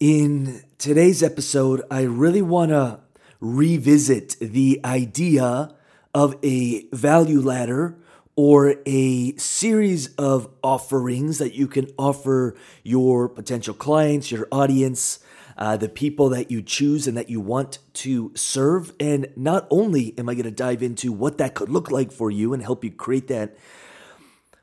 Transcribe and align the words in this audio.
In 0.00 0.62
today's 0.78 1.24
episode, 1.24 1.82
I 1.90 2.02
really 2.02 2.40
want 2.40 2.70
to 2.70 3.00
revisit 3.40 4.36
the 4.40 4.80
idea 4.84 5.74
of 6.14 6.36
a 6.44 6.86
value 6.92 7.40
ladder 7.40 7.98
or 8.36 8.76
a 8.86 9.34
series 9.38 10.14
of 10.14 10.50
offerings 10.62 11.38
that 11.38 11.54
you 11.54 11.66
can 11.66 11.88
offer 11.98 12.54
your 12.84 13.28
potential 13.28 13.74
clients, 13.74 14.30
your 14.30 14.46
audience, 14.52 15.18
uh, 15.56 15.76
the 15.76 15.88
people 15.88 16.28
that 16.28 16.48
you 16.48 16.62
choose 16.62 17.08
and 17.08 17.16
that 17.16 17.28
you 17.28 17.40
want 17.40 17.80
to 17.94 18.30
serve. 18.36 18.92
And 19.00 19.26
not 19.34 19.66
only 19.68 20.16
am 20.16 20.28
I 20.28 20.34
going 20.34 20.44
to 20.44 20.52
dive 20.52 20.80
into 20.80 21.10
what 21.10 21.38
that 21.38 21.56
could 21.56 21.70
look 21.70 21.90
like 21.90 22.12
for 22.12 22.30
you 22.30 22.54
and 22.54 22.62
help 22.62 22.84
you 22.84 22.92
create 22.92 23.26
that, 23.26 23.56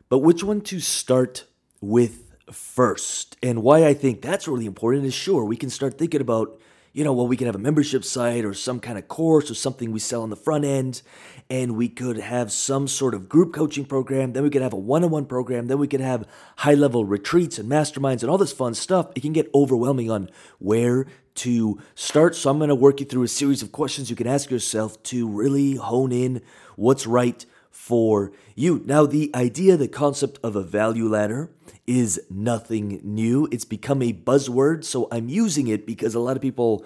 but 0.07 0.19
which 0.19 0.45
one 0.45 0.61
to 0.61 0.79
start 0.79 1.43
with 1.81 2.24
first. 2.51 3.37
And 3.41 3.63
why 3.63 3.85
I 3.85 3.93
think 3.93 4.21
that's 4.21 4.47
really 4.47 4.65
important 4.65 5.05
is 5.05 5.13
sure, 5.13 5.43
we 5.43 5.57
can 5.57 5.69
start 5.69 5.97
thinking 5.97 6.21
about, 6.21 6.59
you 6.93 7.03
know, 7.03 7.13
well, 7.13 7.27
we 7.27 7.37
can 7.37 7.47
have 7.47 7.55
a 7.55 7.59
membership 7.59 8.03
site 8.05 8.45
or 8.45 8.53
some 8.53 8.79
kind 8.79 8.97
of 8.97 9.07
course 9.07 9.51
or 9.51 9.55
something 9.55 9.91
we 9.91 9.99
sell 9.99 10.21
on 10.21 10.29
the 10.29 10.35
front 10.35 10.63
end, 10.63 11.01
and 11.49 11.75
we 11.75 11.89
could 11.89 12.17
have 12.17 12.51
some 12.51 12.87
sort 12.87 13.13
of 13.13 13.27
group 13.27 13.53
coaching 13.53 13.85
program. 13.85 14.33
Then 14.33 14.43
we 14.43 14.49
could 14.49 14.61
have 14.61 14.73
a 14.73 14.77
one 14.77 15.03
on 15.03 15.09
one 15.09 15.25
program. 15.25 15.67
Then 15.67 15.79
we 15.79 15.87
could 15.87 15.99
have 15.99 16.27
high 16.57 16.73
level 16.73 17.03
retreats 17.03 17.59
and 17.59 17.69
masterminds 17.69 18.21
and 18.21 18.29
all 18.29 18.37
this 18.37 18.53
fun 18.53 18.73
stuff. 18.73 19.11
It 19.15 19.21
can 19.21 19.33
get 19.33 19.49
overwhelming 19.53 20.09
on 20.09 20.29
where 20.59 21.07
to 21.35 21.81
start. 21.95 22.35
So 22.35 22.49
I'm 22.49 22.59
going 22.59 22.69
to 22.69 22.75
work 22.75 23.01
you 23.01 23.05
through 23.05 23.23
a 23.23 23.27
series 23.27 23.61
of 23.61 23.71
questions 23.71 24.09
you 24.09 24.15
can 24.15 24.27
ask 24.27 24.49
yourself 24.49 25.01
to 25.03 25.27
really 25.27 25.75
hone 25.75 26.11
in 26.13 26.41
what's 26.77 27.05
right 27.05 27.45
for 27.75 28.31
you. 28.55 28.81
Now, 28.85 29.05
the 29.05 29.29
idea, 29.35 29.75
the 29.75 29.89
concept 29.89 30.39
of 30.41 30.55
a 30.55 30.63
value 30.63 31.09
ladder 31.09 31.51
is 31.85 32.19
nothing 32.31 33.01
new. 33.03 33.49
It's 33.51 33.65
become 33.65 34.01
a 34.01 34.13
buzzword, 34.13 34.85
so 34.85 35.09
I'm 35.11 35.27
using 35.27 35.67
it 35.67 35.85
because 35.85 36.15
a 36.15 36.19
lot 36.19 36.37
of 36.37 36.41
people 36.41 36.85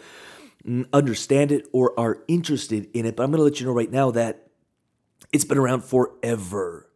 mm, 0.68 0.86
understand 0.92 1.52
it 1.52 1.68
or 1.72 1.98
are 1.98 2.24
interested 2.28 2.90
in 2.94 3.06
it. 3.06 3.16
But 3.16 3.24
I'm 3.24 3.32
going 3.32 3.38
to 3.38 3.44
let 3.44 3.60
you 3.62 3.68
know 3.68 3.72
right 3.72 3.92
now 3.92 4.10
that 4.12 4.48
it's 5.32 5.46
been 5.46 5.60
around 5.60 5.86
forever. 5.86 6.90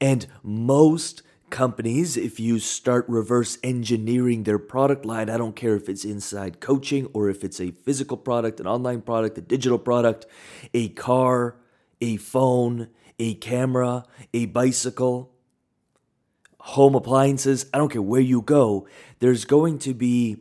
And 0.00 0.26
most 0.44 1.22
companies, 1.50 2.16
if 2.16 2.40
you 2.40 2.60
start 2.60 3.04
reverse 3.08 3.58
engineering 3.64 4.44
their 4.44 4.60
product 4.60 5.04
line, 5.04 5.28
I 5.28 5.36
don't 5.36 5.56
care 5.56 5.74
if 5.74 5.88
it's 5.88 6.04
inside 6.04 6.60
coaching 6.60 7.08
or 7.12 7.28
if 7.28 7.44
it's 7.44 7.60
a 7.60 7.72
physical 7.72 8.16
product, 8.16 8.60
an 8.60 8.68
online 8.68 9.02
product, 9.02 9.36
a 9.36 9.42
digital 9.42 9.78
product, 9.78 10.24
a 10.72 10.88
car, 10.90 11.56
a 12.00 12.16
phone, 12.16 12.88
a 13.20 13.34
camera, 13.34 14.04
a 14.34 14.46
bicycle, 14.46 15.30
home 16.58 16.94
appliances, 16.94 17.66
I 17.72 17.78
don't 17.78 17.90
care 17.90 18.02
where 18.02 18.20
you 18.20 18.42
go, 18.42 18.88
there's 19.20 19.44
going 19.44 19.78
to 19.80 19.94
be 19.94 20.38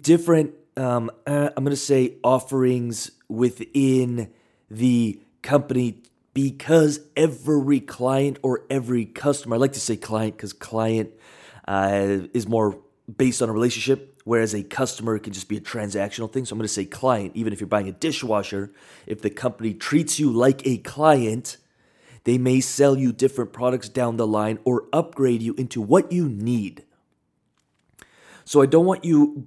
different, 0.00 0.54
um, 0.76 1.10
uh, 1.26 1.50
I'm 1.56 1.64
going 1.64 1.70
to 1.70 1.76
say, 1.76 2.16
offerings 2.22 3.12
within 3.28 4.30
the 4.70 5.20
company 5.42 6.02
because 6.34 7.00
every 7.16 7.80
client 7.80 8.38
or 8.42 8.62
every 8.68 9.04
customer, 9.04 9.54
I 9.54 9.58
like 9.60 9.74
to 9.74 9.80
say 9.80 9.96
client 9.96 10.36
because 10.36 10.52
client 10.52 11.10
uh, 11.68 12.18
is 12.34 12.48
more 12.48 12.78
based 13.16 13.40
on 13.40 13.48
a 13.48 13.52
relationship, 13.52 14.13
whereas 14.24 14.54
a 14.54 14.62
customer 14.62 15.18
can 15.18 15.32
just 15.32 15.48
be 15.48 15.56
a 15.58 15.60
transactional 15.60 16.30
thing. 16.30 16.44
So 16.44 16.54
I'm 16.54 16.58
going 16.58 16.66
to 16.66 16.72
say 16.72 16.86
client, 16.86 17.32
even 17.34 17.52
if 17.52 17.60
you're 17.60 17.68
buying 17.68 17.88
a 17.88 17.92
dishwasher, 17.92 18.72
if 19.06 19.20
the 19.22 19.30
company 19.30 19.74
treats 19.74 20.18
you 20.18 20.32
like 20.32 20.66
a 20.66 20.78
client, 20.78 21.58
they 22.24 22.38
may 22.38 22.60
sell 22.60 22.96
you 22.96 23.12
different 23.12 23.52
products 23.52 23.88
down 23.88 24.16
the 24.16 24.26
line 24.26 24.58
or 24.64 24.86
upgrade 24.92 25.42
you 25.42 25.54
into 25.54 25.80
what 25.80 26.10
you 26.10 26.28
need. 26.28 26.84
So 28.46 28.62
I 28.62 28.66
don't 28.66 28.86
want 28.86 29.04
you 29.04 29.46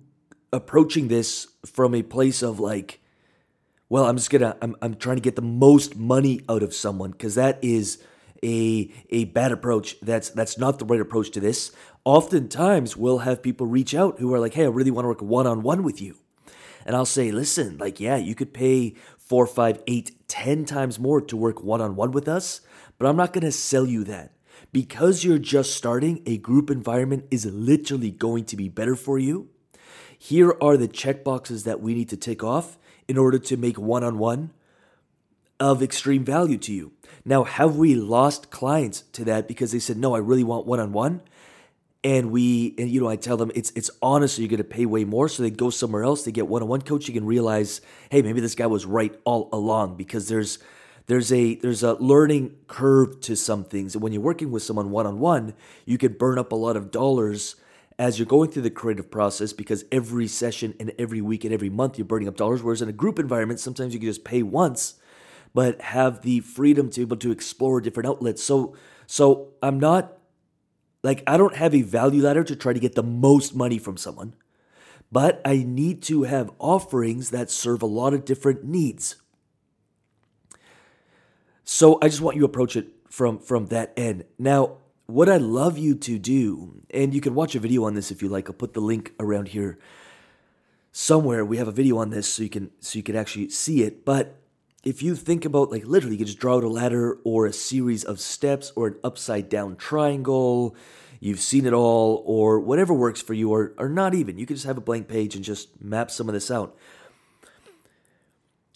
approaching 0.54 1.08
this 1.08 1.48
from 1.66 1.94
a 1.96 2.04
place 2.04 2.42
of 2.42 2.60
like, 2.60 3.02
well, 3.90 4.06
I'm 4.06 4.18
just 4.18 4.30
gonna, 4.30 4.56
I'm, 4.62 4.76
I'm 4.82 4.96
trying 4.96 5.18
to 5.18 5.22
get 5.22 5.36
the 5.36 5.42
most 5.42 5.96
money 5.96 6.42
out 6.48 6.62
of 6.62 6.74
someone 6.74 7.12
because 7.12 7.36
that 7.36 7.58
is 7.64 8.04
a 8.44 8.92
a 9.10 9.26
bad 9.26 9.52
approach. 9.52 10.00
That's 10.02 10.30
that's 10.30 10.58
not 10.58 10.80
the 10.80 10.86
right 10.86 11.02
approach 11.02 11.32
to 11.32 11.40
this. 11.40 11.72
Oftentimes, 12.06 12.96
we'll 12.96 13.20
have 13.20 13.42
people 13.42 13.68
reach 13.68 13.94
out 13.94 14.20
who 14.20 14.34
are 14.34 14.40
like, 14.40 14.54
"Hey, 14.54 14.64
I 14.64 14.70
really 14.70 14.92
want 14.92 15.06
to 15.06 15.10
work 15.10 15.22
one 15.22 15.48
on 15.48 15.64
one 15.64 15.84
with 15.84 16.02
you," 16.02 16.16
and 16.86 16.96
I'll 16.96 17.06
say, 17.06 17.32
"Listen, 17.32 17.78
like, 17.78 18.00
yeah, 18.00 18.18
you 18.18 18.36
could 18.36 18.54
pay 18.54 18.96
four, 19.18 19.46
five, 19.46 19.82
eight, 19.88 20.28
ten 20.28 20.66
times 20.66 21.00
more 21.00 21.22
to 21.22 21.38
work 21.38 21.64
one 21.64 21.82
on 21.82 21.96
one 21.96 22.12
with 22.12 22.28
us, 22.28 22.62
but 22.98 23.08
I'm 23.08 23.18
not 23.18 23.34
going 23.34 23.46
to 23.46 23.52
sell 23.52 23.86
you 23.86 24.04
that." 24.06 24.34
Because 24.74 25.24
you're 25.24 25.40
just 25.40 25.76
starting, 25.76 26.22
a 26.26 26.38
group 26.38 26.70
environment 26.70 27.26
is 27.32 27.46
literally 27.46 28.12
going 28.12 28.44
to 28.46 28.58
be 28.58 28.68
better 28.68 28.96
for 28.96 29.18
you. 29.18 29.50
Here 30.18 30.56
are 30.60 30.78
the 30.78 30.88
check 30.88 31.24
boxes 31.24 31.64
that 31.64 31.80
we 31.80 31.94
need 31.94 32.10
to 32.10 32.18
tick 32.18 32.44
off 32.44 32.78
in 33.08 33.18
order 33.18 33.40
to 33.40 33.58
make 33.58 33.78
one 33.78 34.04
on 34.04 34.18
one 34.18 34.52
of 35.60 35.82
extreme 35.82 36.24
value 36.24 36.58
to 36.58 36.74
you. 36.74 36.92
Now, 37.26 37.44
have 37.44 37.76
we 37.76 37.96
lost 37.96 38.52
clients 38.52 39.02
to 39.14 39.26
that 39.26 39.48
because 39.48 39.72
they 39.72 39.80
said, 39.80 39.98
no, 39.98 40.16
I 40.16 40.20
really 40.20 40.44
want 40.44 40.66
one 40.66 40.80
on 40.80 40.94
one? 40.94 41.22
And 42.04 42.32
we, 42.32 42.76
and 42.78 42.90
you 42.90 43.02
know, 43.02 43.10
I 43.10 43.16
tell 43.16 43.38
them 43.38 43.52
it's 43.54 43.72
it's 43.72 43.90
honestly 44.02 44.44
you're 44.44 44.50
going 44.50 44.60
to 44.60 44.64
pay 44.64 44.86
way 44.86 45.04
more, 45.04 45.28
so 45.28 45.44
they 45.44 45.50
go 45.50 45.70
somewhere 45.70 46.04
else. 46.04 46.24
They 46.24 46.32
get 46.32 46.48
one 46.48 46.62
on 46.62 46.70
one 46.70 46.82
coaching 46.82 47.18
and 47.18 47.28
realize, 47.28 47.82
hey, 48.12 48.22
maybe 48.22 48.40
this 48.40 48.56
guy 48.56 48.68
was 48.68 48.86
right 48.86 49.14
all 49.26 49.50
along 49.52 49.98
because 49.98 50.30
there's 50.30 50.60
there's 51.08 51.34
a 51.34 51.56
there's 51.56 51.84
a 51.84 51.96
learning 51.96 52.56
curve 52.68 53.20
to 53.22 53.36
some 53.36 53.66
things. 53.66 53.96
And 53.96 54.04
when 54.04 54.14
you're 54.14 54.22
working 54.22 54.52
with 54.52 54.64
someone 54.64 54.92
one 54.92 55.08
on 55.08 55.20
one, 55.20 55.54
you 55.86 55.98
can 55.98 56.14
burn 56.14 56.38
up 56.38 56.52
a 56.52 56.56
lot 56.56 56.78
of 56.78 56.92
dollars 56.92 57.56
as 58.00 58.20
you're 58.20 58.28
going 58.28 58.52
through 58.52 58.62
the 58.62 58.70
creative 58.70 59.10
process 59.10 59.52
because 59.52 59.84
every 59.92 60.28
session 60.28 60.76
and 60.80 60.94
every 61.00 61.20
week 61.20 61.44
and 61.44 61.54
every 61.54 61.70
month 61.70 61.98
you're 61.98 62.06
burning 62.06 62.28
up 62.28 62.38
dollars. 62.38 62.62
Whereas 62.62 62.82
in 62.82 62.90
a 62.90 62.94
group 62.94 63.18
environment, 63.20 63.60
sometimes 63.60 63.94
you 63.94 64.00
can 64.00 64.08
just 64.08 64.24
pay 64.24 64.44
once 64.44 64.96
but 65.58 65.82
have 65.82 66.22
the 66.22 66.40
freedom 66.42 66.88
to 66.88 67.00
be 67.00 67.02
able 67.02 67.18
to 67.18 67.32
explore 67.32 67.82
different 67.82 68.08
outlets. 68.08 68.44
So 68.44 68.76
so 69.08 69.54
I'm 69.64 69.80
not 69.80 70.20
like 71.02 71.24
I 71.26 71.36
don't 71.36 71.56
have 71.56 71.74
a 71.74 71.82
value 71.82 72.22
ladder 72.22 72.44
to 72.44 72.56
try 72.56 72.74
to 72.74 72.80
get 72.80 72.94
the 72.94 73.02
most 73.02 73.56
money 73.56 73.80
from 73.80 73.98
someone, 73.98 74.36
but 75.12 75.42
I 75.44 75.66
need 75.68 76.04
to 76.04 76.24
have 76.30 76.52
offerings 76.60 77.32
that 77.32 77.50
serve 77.50 77.82
a 77.82 77.88
lot 77.88 78.14
of 78.14 78.24
different 78.24 78.66
needs. 78.66 79.16
So 81.64 81.98
I 82.04 82.10
just 82.10 82.22
want 82.22 82.36
you 82.36 82.42
to 82.42 82.46
approach 82.46 82.76
it 82.76 82.90
from 83.10 83.40
from 83.40 83.66
that 83.70 83.94
end. 83.98 84.26
Now, 84.38 84.78
what 85.08 85.28
I 85.28 85.38
love 85.38 85.76
you 85.76 85.96
to 85.96 86.20
do, 86.20 86.84
and 86.92 87.16
you 87.16 87.20
can 87.20 87.34
watch 87.34 87.56
a 87.56 87.60
video 87.60 87.84
on 87.86 87.96
this 87.96 88.12
if 88.12 88.22
you 88.22 88.30
like. 88.30 88.48
I'll 88.48 88.54
put 88.54 88.76
the 88.76 88.80
link 88.92 89.12
around 89.20 89.48
here 89.48 89.80
somewhere. 90.92 91.44
We 91.44 91.58
have 91.58 91.68
a 91.68 91.72
video 91.82 91.98
on 91.98 92.12
this 92.12 92.32
so 92.32 92.44
you 92.44 92.50
can 92.50 92.70
so 92.80 93.00
you 93.00 93.02
can 93.02 93.16
actually 93.16 93.50
see 93.50 93.82
it. 93.82 94.06
But 94.06 94.38
if 94.88 95.04
you 95.04 95.18
think 95.18 95.44
about 95.44 95.70
like 95.70 95.86
literally 95.86 96.16
you 96.16 96.20
can 96.20 96.28
just 96.28 96.40
draw 96.40 96.56
out 96.56 96.64
a 96.64 96.70
ladder 96.70 97.18
or 97.26 97.46
a 97.46 97.52
series 97.52 98.06
of 98.06 98.22
steps 98.22 98.72
or 98.74 98.88
an 98.88 98.96
upside 99.04 99.50
down 99.50 99.76
triangle 99.76 100.74
you've 101.20 101.42
seen 101.42 101.66
it 101.66 101.74
all 101.74 102.24
or 102.26 102.58
whatever 102.62 102.94
works 102.94 103.22
for 103.22 103.34
you 103.34 103.52
or, 103.52 103.74
or 103.78 103.90
not 103.90 104.14
even. 104.14 104.38
You 104.38 104.46
can 104.46 104.56
just 104.56 104.68
have 104.68 104.78
a 104.78 104.82
blank 104.82 105.10
page 105.10 105.36
and 105.36 105.44
just 105.44 105.82
map 105.82 106.10
some 106.10 106.30
of 106.30 106.34
this 106.34 106.50
out. 106.50 106.78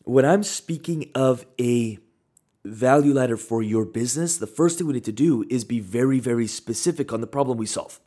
When 0.03 0.25
i'm 0.25 0.44
speaking 0.44 1.09
of 1.16 1.45
a 1.59 1.97
value 2.66 3.13
ladder 3.13 3.38
for 3.38 3.63
your 3.63 3.85
business 3.85 4.38
the 4.38 4.47
first 4.47 4.78
thing 4.78 4.88
we 4.88 4.93
need 4.93 5.05
to 5.05 5.11
do 5.13 5.45
is 5.49 5.63
be 5.63 5.79
very 5.79 6.19
very 6.19 6.45
specific 6.45 7.13
on 7.13 7.22
the 7.22 7.28
problem 7.28 7.57
we 7.57 7.66
solve. 7.66 8.01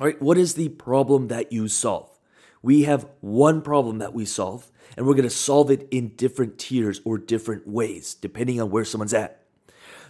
All 0.00 0.06
right 0.06 0.20
what 0.20 0.36
is 0.36 0.52
the 0.52 0.68
problem 0.68 1.28
that 1.28 1.50
you 1.50 1.66
solve 1.68 2.15
we 2.62 2.84
have 2.84 3.06
one 3.20 3.62
problem 3.62 3.98
that 3.98 4.14
we 4.14 4.24
solve, 4.24 4.70
and 4.96 5.06
we're 5.06 5.14
going 5.14 5.24
to 5.24 5.30
solve 5.30 5.70
it 5.70 5.86
in 5.90 6.16
different 6.16 6.58
tiers 6.58 7.00
or 7.04 7.18
different 7.18 7.66
ways, 7.66 8.14
depending 8.14 8.60
on 8.60 8.70
where 8.70 8.84
someone's 8.84 9.14
at. 9.14 9.42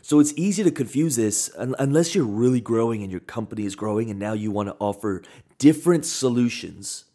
So 0.03 0.21
it's 0.21 0.33
easy 0.37 0.63
to 0.63 0.71
confuse 0.71 1.17
this 1.17 1.51
unless 1.57 2.15
you're 2.15 2.25
really 2.25 2.61
growing 2.61 3.03
and 3.03 3.11
your 3.11 3.21
company 3.21 3.65
is 3.65 3.75
growing, 3.75 4.11
and 4.11 4.19
now 4.19 4.35
you 4.35 4.51
want 4.51 4.69
to 4.69 4.77
offer 4.79 5.23
different 5.59 6.05
solutions 6.05 7.07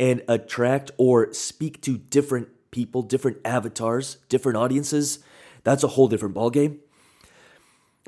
and 0.00 0.22
attract 0.26 0.90
or 0.98 1.32
speak 1.32 1.80
to 1.82 1.98
different 1.98 2.48
people, 2.70 3.02
different 3.02 3.38
avatars, 3.44 4.16
different 4.28 4.56
audiences. 4.56 5.20
That's 5.62 5.84
a 5.84 5.88
whole 5.88 6.08
different 6.08 6.34
ballgame. 6.34 6.78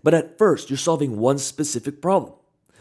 But 0.03 0.15
at 0.15 0.37
first, 0.37 0.69
you're 0.69 0.77
solving 0.77 1.19
one 1.19 1.39
specific 1.39 2.03
problem. 2.03 2.33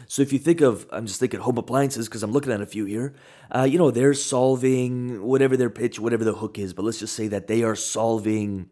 So 0.06 0.22
if 0.22 0.32
you 0.32 0.38
think 0.38 0.60
of, 0.60 0.86
I'm 0.90 1.06
just 1.06 1.20
thinking 1.20 1.40
home 1.40 1.58
appliances 1.58 2.08
because 2.08 2.22
I'm 2.22 2.32
looking 2.32 2.52
at 2.52 2.60
a 2.60 2.66
few 2.66 2.84
here. 2.84 3.14
Uh, 3.54 3.62
you 3.62 3.78
know, 3.78 3.90
they're 3.90 4.14
solving 4.14 5.22
whatever 5.22 5.56
their 5.56 5.70
pitch, 5.70 5.98
whatever 5.98 6.24
the 6.24 6.34
hook 6.34 6.58
is. 6.58 6.72
But 6.74 6.84
let's 6.84 6.98
just 6.98 7.14
say 7.14 7.28
that 7.28 7.46
they 7.46 7.62
are 7.62 7.76
solving, 7.76 8.68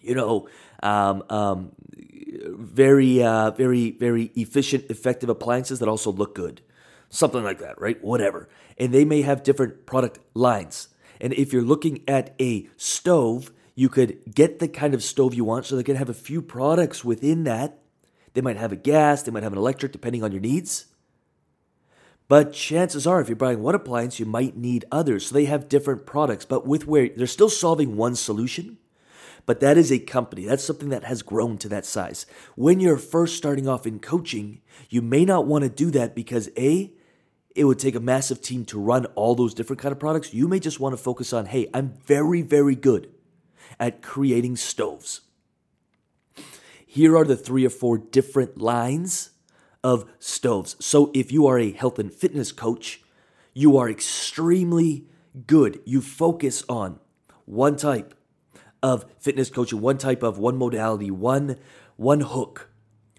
you 0.00 0.14
know, 0.14 0.48
um, 0.82 1.22
um, 1.28 1.72
very, 2.48 3.22
uh, 3.22 3.50
very, 3.52 3.92
very 3.92 4.30
efficient, 4.34 4.90
effective 4.90 5.28
appliances 5.28 5.78
that 5.80 5.88
also 5.88 6.12
look 6.12 6.34
good, 6.34 6.62
something 7.08 7.42
like 7.42 7.58
that, 7.58 7.80
right? 7.80 8.02
Whatever. 8.02 8.48
And 8.78 8.92
they 8.92 9.04
may 9.04 9.22
have 9.22 9.42
different 9.42 9.86
product 9.86 10.18
lines. 10.34 10.88
And 11.20 11.32
if 11.34 11.52
you're 11.52 11.62
looking 11.62 12.02
at 12.08 12.34
a 12.40 12.68
stove, 12.76 13.52
you 13.74 13.88
could 13.88 14.34
get 14.34 14.58
the 14.58 14.68
kind 14.68 14.94
of 14.94 15.02
stove 15.02 15.34
you 15.34 15.44
want. 15.44 15.66
So 15.66 15.76
they 15.76 15.82
can 15.82 15.96
have 15.96 16.08
a 16.08 16.14
few 16.14 16.42
products 16.42 17.04
within 17.04 17.44
that 17.44 17.81
they 18.34 18.40
might 18.40 18.56
have 18.56 18.72
a 18.72 18.76
gas, 18.76 19.22
they 19.22 19.30
might 19.30 19.42
have 19.42 19.52
an 19.52 19.58
electric, 19.58 19.92
depending 19.92 20.22
on 20.22 20.32
your 20.32 20.40
needs. 20.40 20.86
But 22.28 22.52
chances 22.52 23.06
are, 23.06 23.20
if 23.20 23.28
you're 23.28 23.36
buying 23.36 23.62
one 23.62 23.74
appliance, 23.74 24.18
you 24.18 24.24
might 24.24 24.56
need 24.56 24.86
others. 24.90 25.26
So 25.26 25.34
they 25.34 25.44
have 25.44 25.68
different 25.68 26.06
products, 26.06 26.44
but 26.44 26.66
with 26.66 26.86
where 26.86 27.08
they're 27.08 27.26
still 27.26 27.50
solving 27.50 27.96
one 27.96 28.14
solution. 28.14 28.78
But 29.44 29.60
that 29.60 29.76
is 29.76 29.90
a 29.90 29.98
company. 29.98 30.44
That's 30.44 30.64
something 30.64 30.88
that 30.90 31.04
has 31.04 31.22
grown 31.22 31.58
to 31.58 31.68
that 31.68 31.84
size. 31.84 32.26
When 32.54 32.80
you're 32.80 32.96
first 32.96 33.36
starting 33.36 33.68
off 33.68 33.86
in 33.86 33.98
coaching, 33.98 34.60
you 34.88 35.02
may 35.02 35.24
not 35.24 35.46
want 35.46 35.64
to 35.64 35.68
do 35.68 35.90
that 35.90 36.14
because 36.14 36.48
A, 36.56 36.92
it 37.54 37.64
would 37.64 37.78
take 37.78 37.96
a 37.96 38.00
massive 38.00 38.40
team 38.40 38.64
to 38.66 38.80
run 38.80 39.06
all 39.14 39.34
those 39.34 39.52
different 39.52 39.82
kind 39.82 39.92
of 39.92 39.98
products. 39.98 40.32
You 40.32 40.48
may 40.48 40.60
just 40.60 40.80
want 40.80 40.94
to 40.94 41.02
focus 41.02 41.32
on, 41.32 41.46
hey, 41.46 41.68
I'm 41.74 41.98
very, 42.06 42.40
very 42.40 42.76
good 42.76 43.10
at 43.78 44.00
creating 44.00 44.56
stoves. 44.56 45.22
Here 46.94 47.16
are 47.16 47.24
the 47.24 47.38
three 47.38 47.64
or 47.64 47.70
four 47.70 47.96
different 47.96 48.58
lines 48.60 49.30
of 49.82 50.04
stoves. 50.18 50.76
So 50.78 51.10
if 51.14 51.32
you 51.32 51.46
are 51.46 51.58
a 51.58 51.72
health 51.72 51.98
and 51.98 52.12
fitness 52.12 52.52
coach, 52.52 53.00
you 53.54 53.78
are 53.78 53.88
extremely 53.88 55.06
good. 55.46 55.80
You 55.86 56.02
focus 56.02 56.62
on 56.68 57.00
one 57.46 57.76
type 57.76 58.12
of 58.82 59.06
fitness 59.18 59.48
coaching, 59.48 59.80
one 59.80 59.96
type 59.96 60.22
of 60.22 60.36
one 60.36 60.58
modality, 60.58 61.10
one 61.10 61.56
one 61.96 62.20
hook, 62.20 62.68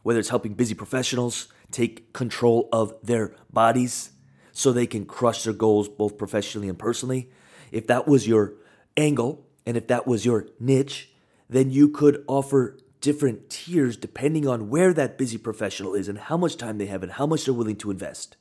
whether 0.03 0.19
it's 0.19 0.29
helping 0.29 0.53
busy 0.53 0.75
professionals 0.75 1.47
take 1.71 2.13
control 2.13 2.69
of 2.71 2.93
their 3.01 3.33
bodies 3.51 4.11
so 4.51 4.71
they 4.71 4.85
can 4.85 5.03
crush 5.03 5.45
their 5.45 5.51
goals 5.53 5.89
both 5.89 6.19
professionally 6.19 6.69
and 6.69 6.77
personally. 6.77 7.31
If 7.71 7.87
that 7.87 8.07
was 8.07 8.27
your 8.27 8.53
angle 8.95 9.47
and 9.65 9.75
if 9.75 9.87
that 9.87 10.05
was 10.05 10.27
your 10.27 10.45
niche, 10.59 11.09
then 11.49 11.71
you 11.71 11.89
could 11.89 12.23
offer 12.27 12.77
different 13.03 13.49
tiers 13.49 13.97
depending 13.97 14.47
on 14.47 14.69
where 14.69 14.93
that 14.93 15.17
busy 15.17 15.37
professional 15.37 15.93
is 15.93 16.07
and 16.07 16.17
how 16.17 16.37
much 16.37 16.55
time 16.55 16.77
they 16.77 16.85
have 16.85 17.03
and 17.03 17.11
how 17.11 17.27
much 17.27 17.43
they're 17.43 17.53
willing 17.53 17.75
to 17.75 17.91
invest. 17.91 18.37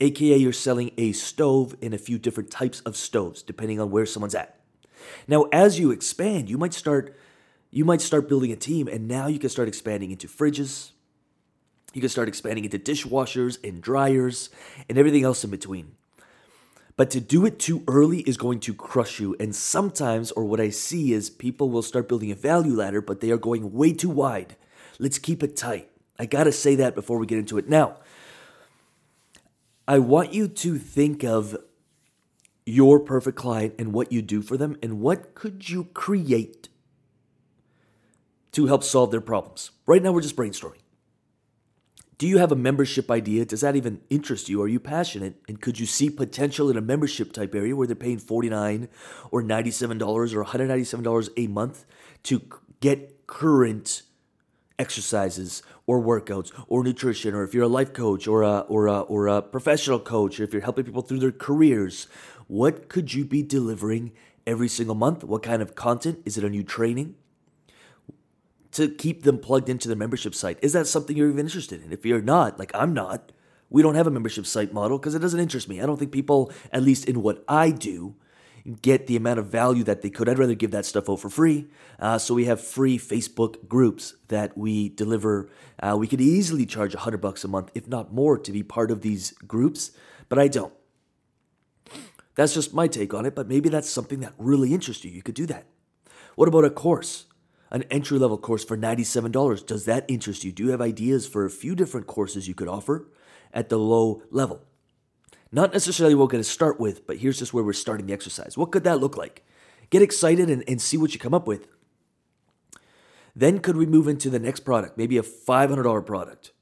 AKA, 0.00 0.38
you're 0.38 0.54
selling 0.54 0.90
a 0.96 1.12
stove 1.12 1.76
in 1.82 1.92
a 1.92 1.98
few 1.98 2.18
different 2.18 2.50
types 2.50 2.80
of 2.80 2.96
stoves 2.96 3.42
depending 3.42 3.78
on 3.78 3.90
where 3.90 4.06
someone's 4.06 4.34
at. 4.34 4.58
Now, 5.28 5.42
as 5.52 5.78
you 5.78 5.90
expand, 5.90 6.48
you 6.48 6.56
might 6.56 6.72
start 6.72 7.14
you 7.70 7.84
might 7.84 8.00
start 8.00 8.26
building 8.26 8.52
a 8.52 8.56
team 8.56 8.88
and 8.88 9.06
now 9.06 9.26
you 9.26 9.38
can 9.38 9.50
start 9.50 9.68
expanding 9.68 10.10
into 10.10 10.26
fridges. 10.26 10.92
You 11.92 12.00
can 12.00 12.08
start 12.08 12.26
expanding 12.26 12.64
into 12.64 12.78
dishwashers 12.78 13.62
and 13.62 13.82
dryers 13.82 14.48
and 14.88 14.96
everything 14.96 15.24
else 15.24 15.44
in 15.44 15.50
between. 15.50 15.92
But 17.00 17.08
to 17.12 17.20
do 17.22 17.46
it 17.46 17.58
too 17.58 17.82
early 17.88 18.18
is 18.28 18.36
going 18.36 18.60
to 18.60 18.74
crush 18.74 19.20
you. 19.20 19.34
And 19.40 19.56
sometimes, 19.56 20.32
or 20.32 20.44
what 20.44 20.60
I 20.60 20.68
see 20.68 21.14
is 21.14 21.30
people 21.30 21.70
will 21.70 21.80
start 21.80 22.10
building 22.10 22.30
a 22.30 22.34
value 22.34 22.74
ladder, 22.74 23.00
but 23.00 23.22
they 23.22 23.30
are 23.30 23.38
going 23.38 23.72
way 23.72 23.94
too 23.94 24.10
wide. 24.10 24.54
Let's 24.98 25.18
keep 25.18 25.42
it 25.42 25.56
tight. 25.56 25.90
I 26.18 26.26
gotta 26.26 26.52
say 26.52 26.74
that 26.74 26.94
before 26.94 27.16
we 27.16 27.26
get 27.26 27.38
into 27.38 27.56
it. 27.56 27.70
Now, 27.70 27.96
I 29.88 29.98
want 29.98 30.34
you 30.34 30.46
to 30.46 30.76
think 30.76 31.24
of 31.24 31.56
your 32.66 33.00
perfect 33.00 33.38
client 33.38 33.76
and 33.78 33.94
what 33.94 34.12
you 34.12 34.20
do 34.20 34.42
for 34.42 34.58
them 34.58 34.76
and 34.82 35.00
what 35.00 35.34
could 35.34 35.70
you 35.70 35.84
create 35.94 36.68
to 38.52 38.66
help 38.66 38.84
solve 38.84 39.10
their 39.10 39.22
problems. 39.22 39.70
Right 39.86 40.02
now, 40.02 40.12
we're 40.12 40.20
just 40.20 40.36
brainstorming. 40.36 40.79
Do 42.20 42.28
you 42.28 42.36
have 42.36 42.52
a 42.52 42.54
membership 42.54 43.10
idea? 43.10 43.46
Does 43.46 43.62
that 43.62 43.76
even 43.76 44.02
interest 44.10 44.50
you? 44.50 44.60
Are 44.60 44.68
you 44.68 44.78
passionate? 44.78 45.40
And 45.48 45.58
could 45.58 45.80
you 45.80 45.86
see 45.86 46.10
potential 46.10 46.68
in 46.68 46.76
a 46.76 46.82
membership 46.82 47.32
type 47.32 47.54
area 47.54 47.74
where 47.74 47.86
they're 47.86 47.96
paying 47.96 48.18
49 48.18 48.90
or 49.30 49.42
$97 49.42 50.34
or 50.34 50.44
$197 50.44 51.30
a 51.38 51.46
month 51.46 51.86
to 52.24 52.42
get 52.80 53.26
current 53.26 54.02
exercises 54.78 55.62
or 55.86 55.98
workouts 55.98 56.52
or 56.68 56.84
nutrition 56.84 57.34
or 57.34 57.42
if 57.42 57.54
you're 57.54 57.64
a 57.64 57.68
life 57.68 57.94
coach 57.94 58.28
or 58.28 58.42
a, 58.42 58.58
or 58.68 58.86
a, 58.86 59.00
or 59.00 59.26
a 59.26 59.40
professional 59.40 59.98
coach 59.98 60.38
or 60.38 60.44
if 60.44 60.52
you're 60.52 60.60
helping 60.60 60.84
people 60.84 61.00
through 61.00 61.20
their 61.20 61.32
careers, 61.32 62.06
what 62.48 62.90
could 62.90 63.14
you 63.14 63.24
be 63.24 63.42
delivering 63.42 64.12
every 64.46 64.68
single 64.68 64.94
month? 64.94 65.24
What 65.24 65.42
kind 65.42 65.62
of 65.62 65.74
content? 65.74 66.20
Is 66.26 66.36
it 66.36 66.44
a 66.44 66.50
new 66.50 66.64
training? 66.64 67.14
To 68.72 68.88
keep 68.88 69.22
them 69.22 69.38
plugged 69.38 69.68
into 69.68 69.88
the 69.88 69.96
membership 69.96 70.34
site. 70.34 70.58
Is 70.62 70.72
that 70.72 70.86
something 70.86 71.16
you're 71.16 71.30
even 71.30 71.46
interested 71.46 71.82
in? 71.82 71.92
If 71.92 72.06
you're 72.06 72.22
not, 72.22 72.58
like 72.58 72.70
I'm 72.74 72.94
not, 72.94 73.32
we 73.68 73.82
don't 73.82 73.94
have 73.94 74.06
a 74.06 74.10
membership 74.10 74.46
site 74.46 74.72
model 74.72 74.98
because 74.98 75.14
it 75.14 75.20
doesn't 75.20 75.40
interest 75.40 75.68
me. 75.68 75.80
I 75.80 75.86
don't 75.86 75.98
think 75.98 76.12
people, 76.12 76.52
at 76.72 76.82
least 76.82 77.06
in 77.06 77.22
what 77.22 77.44
I 77.48 77.70
do, 77.70 78.16
get 78.82 79.06
the 79.06 79.16
amount 79.16 79.38
of 79.38 79.46
value 79.46 79.84
that 79.84 80.02
they 80.02 80.10
could. 80.10 80.28
I'd 80.28 80.38
rather 80.38 80.54
give 80.54 80.70
that 80.72 80.84
stuff 80.84 81.08
out 81.08 81.20
for 81.20 81.30
free. 81.30 81.68
Uh, 81.98 82.18
so 82.18 82.34
we 82.34 82.44
have 82.44 82.60
free 82.60 82.98
Facebook 82.98 83.68
groups 83.68 84.14
that 84.28 84.56
we 84.56 84.88
deliver. 84.90 85.50
Uh, 85.82 85.96
we 85.98 86.06
could 86.06 86.20
easily 86.20 86.66
charge 86.66 86.94
a 86.94 86.98
hundred 86.98 87.20
bucks 87.20 87.44
a 87.44 87.48
month, 87.48 87.70
if 87.74 87.88
not 87.88 88.12
more, 88.12 88.38
to 88.38 88.52
be 88.52 88.62
part 88.62 88.90
of 88.90 89.00
these 89.00 89.32
groups, 89.46 89.92
but 90.28 90.38
I 90.38 90.48
don't. 90.48 90.72
That's 92.34 92.54
just 92.54 92.72
my 92.72 92.86
take 92.86 93.12
on 93.12 93.26
it, 93.26 93.34
but 93.34 93.48
maybe 93.48 93.68
that's 93.68 93.90
something 93.90 94.20
that 94.20 94.32
really 94.38 94.72
interests 94.72 95.04
you. 95.04 95.10
You 95.10 95.22
could 95.22 95.34
do 95.34 95.46
that. 95.46 95.66
What 96.36 96.48
about 96.48 96.64
a 96.64 96.70
course? 96.70 97.26
An 97.70 97.84
entry 97.84 98.18
level 98.18 98.38
course 98.38 98.64
for 98.64 98.76
$97. 98.76 99.66
Does 99.66 99.84
that 99.84 100.04
interest 100.08 100.44
you? 100.44 100.52
Do 100.52 100.64
you 100.64 100.70
have 100.70 100.80
ideas 100.80 101.26
for 101.26 101.44
a 101.44 101.50
few 101.50 101.74
different 101.74 102.06
courses 102.06 102.48
you 102.48 102.54
could 102.54 102.68
offer 102.68 103.08
at 103.52 103.68
the 103.68 103.78
low 103.78 104.22
level? 104.30 104.62
Not 105.52 105.72
necessarily 105.72 106.14
what 106.14 106.24
we're 106.24 106.32
going 106.32 106.44
to 106.44 106.48
start 106.48 106.78
with, 106.78 107.06
but 107.06 107.18
here's 107.18 107.38
just 107.38 107.52
where 107.52 107.64
we're 107.64 107.72
starting 107.72 108.06
the 108.06 108.12
exercise. 108.12 108.56
What 108.56 108.70
could 108.70 108.84
that 108.84 109.00
look 109.00 109.16
like? 109.16 109.44
Get 109.90 110.02
excited 110.02 110.48
and, 110.48 110.62
and 110.68 110.80
see 110.80 110.96
what 110.96 111.12
you 111.12 111.20
come 111.20 111.34
up 111.34 111.46
with. 111.46 111.66
Then 113.34 113.58
could 113.58 113.76
we 113.76 113.86
move 113.86 114.08
into 114.08 114.30
the 114.30 114.38
next 114.38 114.60
product, 114.60 114.96
maybe 114.96 115.18
a 115.18 115.22
$500 115.22 116.06
product? 116.06 116.52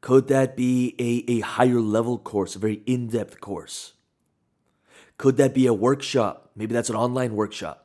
Could 0.00 0.28
that 0.28 0.56
be 0.56 0.94
a, 0.98 1.30
a 1.30 1.40
higher 1.40 1.80
level 1.80 2.18
course, 2.18 2.56
a 2.56 2.58
very 2.58 2.82
in 2.86 3.08
depth 3.08 3.40
course? 3.40 3.92
Could 5.18 5.36
that 5.36 5.52
be 5.52 5.66
a 5.66 5.74
workshop? 5.74 6.50
Maybe 6.56 6.72
that's 6.72 6.88
an 6.88 6.96
online 6.96 7.34
workshop. 7.34 7.79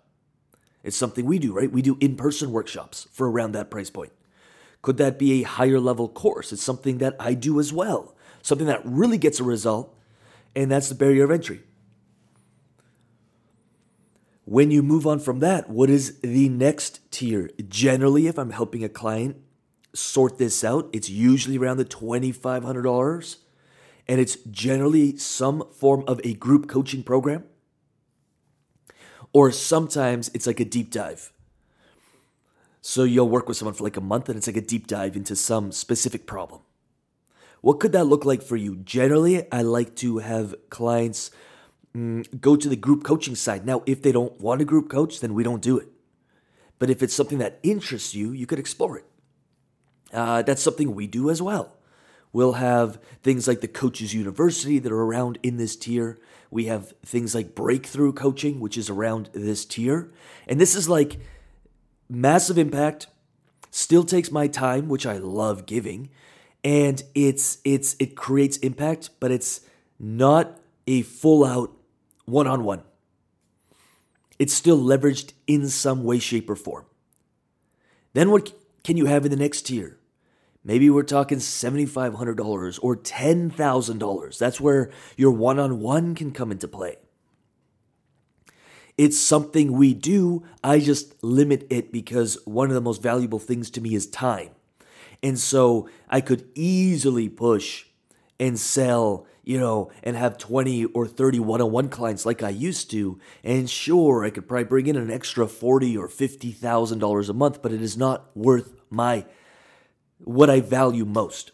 It's 0.86 0.96
something 0.96 1.26
we 1.26 1.40
do, 1.40 1.52
right? 1.52 1.72
We 1.72 1.82
do 1.82 1.98
in 2.00 2.16
person 2.16 2.52
workshops 2.52 3.08
for 3.12 3.30
around 3.30 3.54
that 3.54 3.72
price 3.72 3.90
point. 3.90 4.12
Could 4.84 4.98
that 4.98 5.18
be 5.18 5.42
a 5.42 5.48
higher 5.48 5.80
level 5.80 6.08
course? 6.08 6.54
It's 6.54 6.62
something 6.62 7.00
that 7.00 7.16
I 7.20 7.34
do 7.34 7.60
as 7.60 7.74
well, 7.74 8.16
something 8.44 8.68
that 8.68 8.82
really 8.86 9.18
gets 9.18 9.40
a 9.40 9.44
result, 9.44 9.98
and 10.56 10.72
that's 10.72 10.88
the 10.88 10.94
barrier 10.94 11.24
of 11.24 11.32
entry. 11.32 11.64
When 14.44 14.70
you 14.70 14.84
move 14.84 15.08
on 15.08 15.18
from 15.18 15.40
that, 15.40 15.72
what 15.72 15.90
is 15.90 16.20
the 16.20 16.50
next 16.50 17.00
tier? 17.12 17.50
Generally, 17.68 18.28
if 18.28 18.38
I'm 18.38 18.52
helping 18.52 18.84
a 18.84 18.90
client 18.90 19.38
sort 19.96 20.38
this 20.38 20.64
out, 20.64 20.88
it's 20.94 21.10
usually 21.10 21.58
around 21.58 21.78
the 21.78 21.86
$2,500, 21.86 23.36
and 24.08 24.22
it's 24.22 24.36
generally 24.36 25.18
some 25.18 25.68
form 25.72 26.04
of 26.06 26.22
a 26.24 26.36
group 26.36 26.70
coaching 26.70 27.01
program 27.01 27.44
or 29.36 29.51
sometimes 29.51 30.32
it's 30.34 30.48
like 30.48 30.62
a 30.62 30.65
deep 30.65 30.89
dive. 30.89 31.34
So 32.80 33.04
you'll 33.04 33.27
work 33.27 33.50
with 33.50 33.58
someone 33.58 33.74
for 33.74 33.84
like 33.84 33.98
a 33.98 34.01
month 34.01 34.30
and 34.30 34.38
it's 34.38 34.48
like 34.48 34.56
a 34.56 34.62
deep 34.62 34.88
dive 34.88 35.18
into 35.18 35.36
some 35.36 35.74
specific 35.74 36.25
problem. 36.25 36.62
What 37.60 37.82
could 37.82 37.92
that 37.92 38.06
look 38.06 38.24
like 38.24 38.42
for 38.42 38.56
you? 38.56 38.77
Generally, 38.77 39.51
I 39.51 39.62
like 39.62 39.94
to 39.98 40.20
have 40.20 40.56
clients 40.70 41.32
mm, 41.94 42.39
go 42.39 42.56
to 42.56 42.70
the 42.70 42.77
group 42.77 43.04
coaching 43.04 43.36
side. 43.36 43.65
Now, 43.65 43.84
if 43.86 44.01
they 44.01 44.13
don't 44.13 44.39
want 44.39 44.62
a 44.62 44.65
group 44.65 44.89
coach, 44.89 45.20
then 45.20 45.34
we 45.34 45.44
don't 45.44 45.62
do 45.62 45.77
it. 45.77 45.89
But 46.80 46.89
if 46.89 47.04
it's 47.04 47.13
something 47.13 47.39
that 47.39 47.60
interests 47.62 48.15
you, 48.15 48.32
you 48.32 48.46
could 48.46 48.60
explore 48.60 48.98
it. 49.00 49.06
Uh, 50.13 50.44
that's 50.44 50.62
something 50.62 50.96
we 50.96 51.08
do 51.08 51.30
as 51.30 51.42
well. 51.42 51.75
We'll 52.36 52.60
have 52.60 53.00
things 53.24 53.48
like 53.48 53.62
the 53.62 53.70
Coaches 53.70 54.13
University 54.13 54.77
that 54.80 54.92
are 54.92 55.01
around 55.01 55.39
in 55.42 55.56
this 55.56 55.77
tier. 55.77 56.18
We 56.51 56.65
have 56.65 56.94
things 57.06 57.34
like 57.34 57.56
breakthrough 57.56 58.12
coaching, 58.12 58.60
which 58.60 58.77
is 58.77 58.89
around 58.89 59.30
this 59.32 59.63
tier. 59.63 60.12
And 60.46 60.60
this 60.60 60.75
is 60.75 60.89
like 60.89 61.18
massive 62.10 62.58
impact, 62.58 63.08
still 63.72 64.04
takes 64.04 64.34
my 64.34 64.48
time, 64.48 64.89
which 64.89 65.06
I 65.06 65.18
love 65.18 65.65
giving. 65.65 66.10
And 66.62 67.01
it's 67.15 67.60
it's 67.63 67.96
it 68.00 68.18
creates 68.18 68.58
impact, 68.58 69.12
but 69.22 69.32
it's 69.32 69.62
not 69.98 70.60
a 70.88 71.04
full 71.04 71.46
out 71.46 71.72
one 72.25 72.48
on 72.48 72.65
one. 72.65 72.84
It's 74.38 74.54
still 74.54 74.77
leveraged 74.77 75.32
in 75.48 75.70
some 75.70 76.04
way, 76.04 76.20
shape, 76.20 76.50
or 76.50 76.58
form. 76.58 76.86
Then 78.12 78.30
what 78.30 78.51
can 78.84 78.98
you 78.98 79.06
have 79.06 79.24
in 79.24 79.32
the 79.32 79.38
next 79.38 79.62
tier? 79.68 80.00
Maybe 80.67 80.89
we're 80.89 81.03
talking 81.03 81.38
$7,500 81.38 82.79
or 82.81 82.95
$10,000. 82.98 84.38
That's 84.39 84.60
where 84.60 84.89
your 85.15 85.31
one 85.31 85.60
on 85.60 85.79
one 85.79 86.15
can 86.15 86.31
come 86.31 86.51
into 86.51 86.67
play. 86.67 86.98
It's 88.98 89.19
something 89.19 89.74
we 89.74 89.93
do. 89.93 90.43
I 90.63 90.79
just 90.79 91.24
limit 91.24 91.67
it 91.69 91.91
because 91.91 92.39
one 92.45 92.69
of 92.69 92.74
the 92.74 92.81
most 92.81 93.03
valuable 93.03 93.38
things 93.38 93.69
to 93.72 93.81
me 93.81 93.93
is 93.93 94.07
time. 94.07 94.50
And 95.22 95.38
so 95.38 95.88
I 96.10 96.19
could 96.19 96.48
easily 96.55 97.29
push 97.29 97.86
and 98.39 98.60
sell, 98.60 99.27
you 99.43 99.60
know, 99.60 99.91
and 100.01 100.15
have 100.15 100.39
20 100.39 100.86
or 100.86 101.05
30 101.05 101.41
one 101.41 101.62
on 101.62 101.72
one 101.72 101.89
clients 101.89 102.25
like 102.25 102.41
I 102.41 102.50
used 102.50 102.89
to. 102.91 103.19
And 103.43 103.69
sure, 103.69 104.24
I 104.24 104.31
could 104.31 104.48
probably 104.48 104.63
bring 104.63 104.88
in 104.88 104.95
an 104.95 105.12
extra 105.12 105.48
40 105.48 105.95
or 105.95 106.07
$50,000 106.07 107.29
a 107.29 107.34
month, 107.34 107.62
but 107.62 107.72
it 107.72 107.81
is 107.84 107.95
not 107.98 108.36
worth 108.36 108.74
my 108.89 109.25
what 110.25 110.50
I 110.50 110.60
value 110.62 111.05
most. 111.05 111.51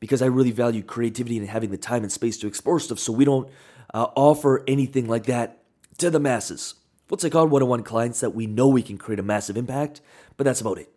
because 0.00 0.22
I 0.22 0.26
really 0.26 0.50
value 0.50 0.82
creativity 0.82 1.38
and 1.38 1.48
having 1.48 1.70
the 1.70 1.78
time 1.78 2.02
and 2.02 2.12
space 2.12 2.38
to 2.38 2.46
explore 2.46 2.80
stuff. 2.80 2.98
So 2.98 3.12
we 3.12 3.24
don't 3.24 3.48
uh, 3.92 4.08
offer 4.16 4.64
anything 4.68 5.08
like 5.08 5.26
that 5.26 5.62
to 5.98 6.10
the 6.10 6.20
masses. 6.20 6.74
We'll 7.10 7.18
take 7.18 7.34
on 7.34 7.50
one 7.50 7.62
on 7.62 7.68
one 7.68 7.82
clients 7.82 8.20
that 8.20 8.34
we 8.34 8.46
know 8.46 8.68
we 8.68 8.82
can 8.82 8.98
create 8.98 9.18
a 9.18 9.22
massive 9.22 9.56
impact, 9.56 10.00
but 10.36 10.44
that's 10.44 10.60
about 10.60 10.78
it. 10.78 10.90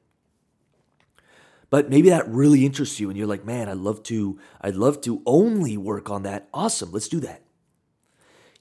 But 1.69 1.89
maybe 1.89 2.09
that 2.09 2.27
really 2.27 2.65
interests 2.65 2.99
you 2.99 3.09
and 3.09 3.17
you're 3.17 3.27
like, 3.27 3.45
man, 3.45 3.69
I'd 3.69 3.77
love 3.77 4.03
to, 4.03 4.37
I'd 4.59 4.75
love 4.75 4.99
to 5.01 5.21
only 5.25 5.77
work 5.77 6.09
on 6.09 6.23
that. 6.23 6.49
Awesome, 6.53 6.91
let's 6.91 7.07
do 7.07 7.21
that. 7.21 7.41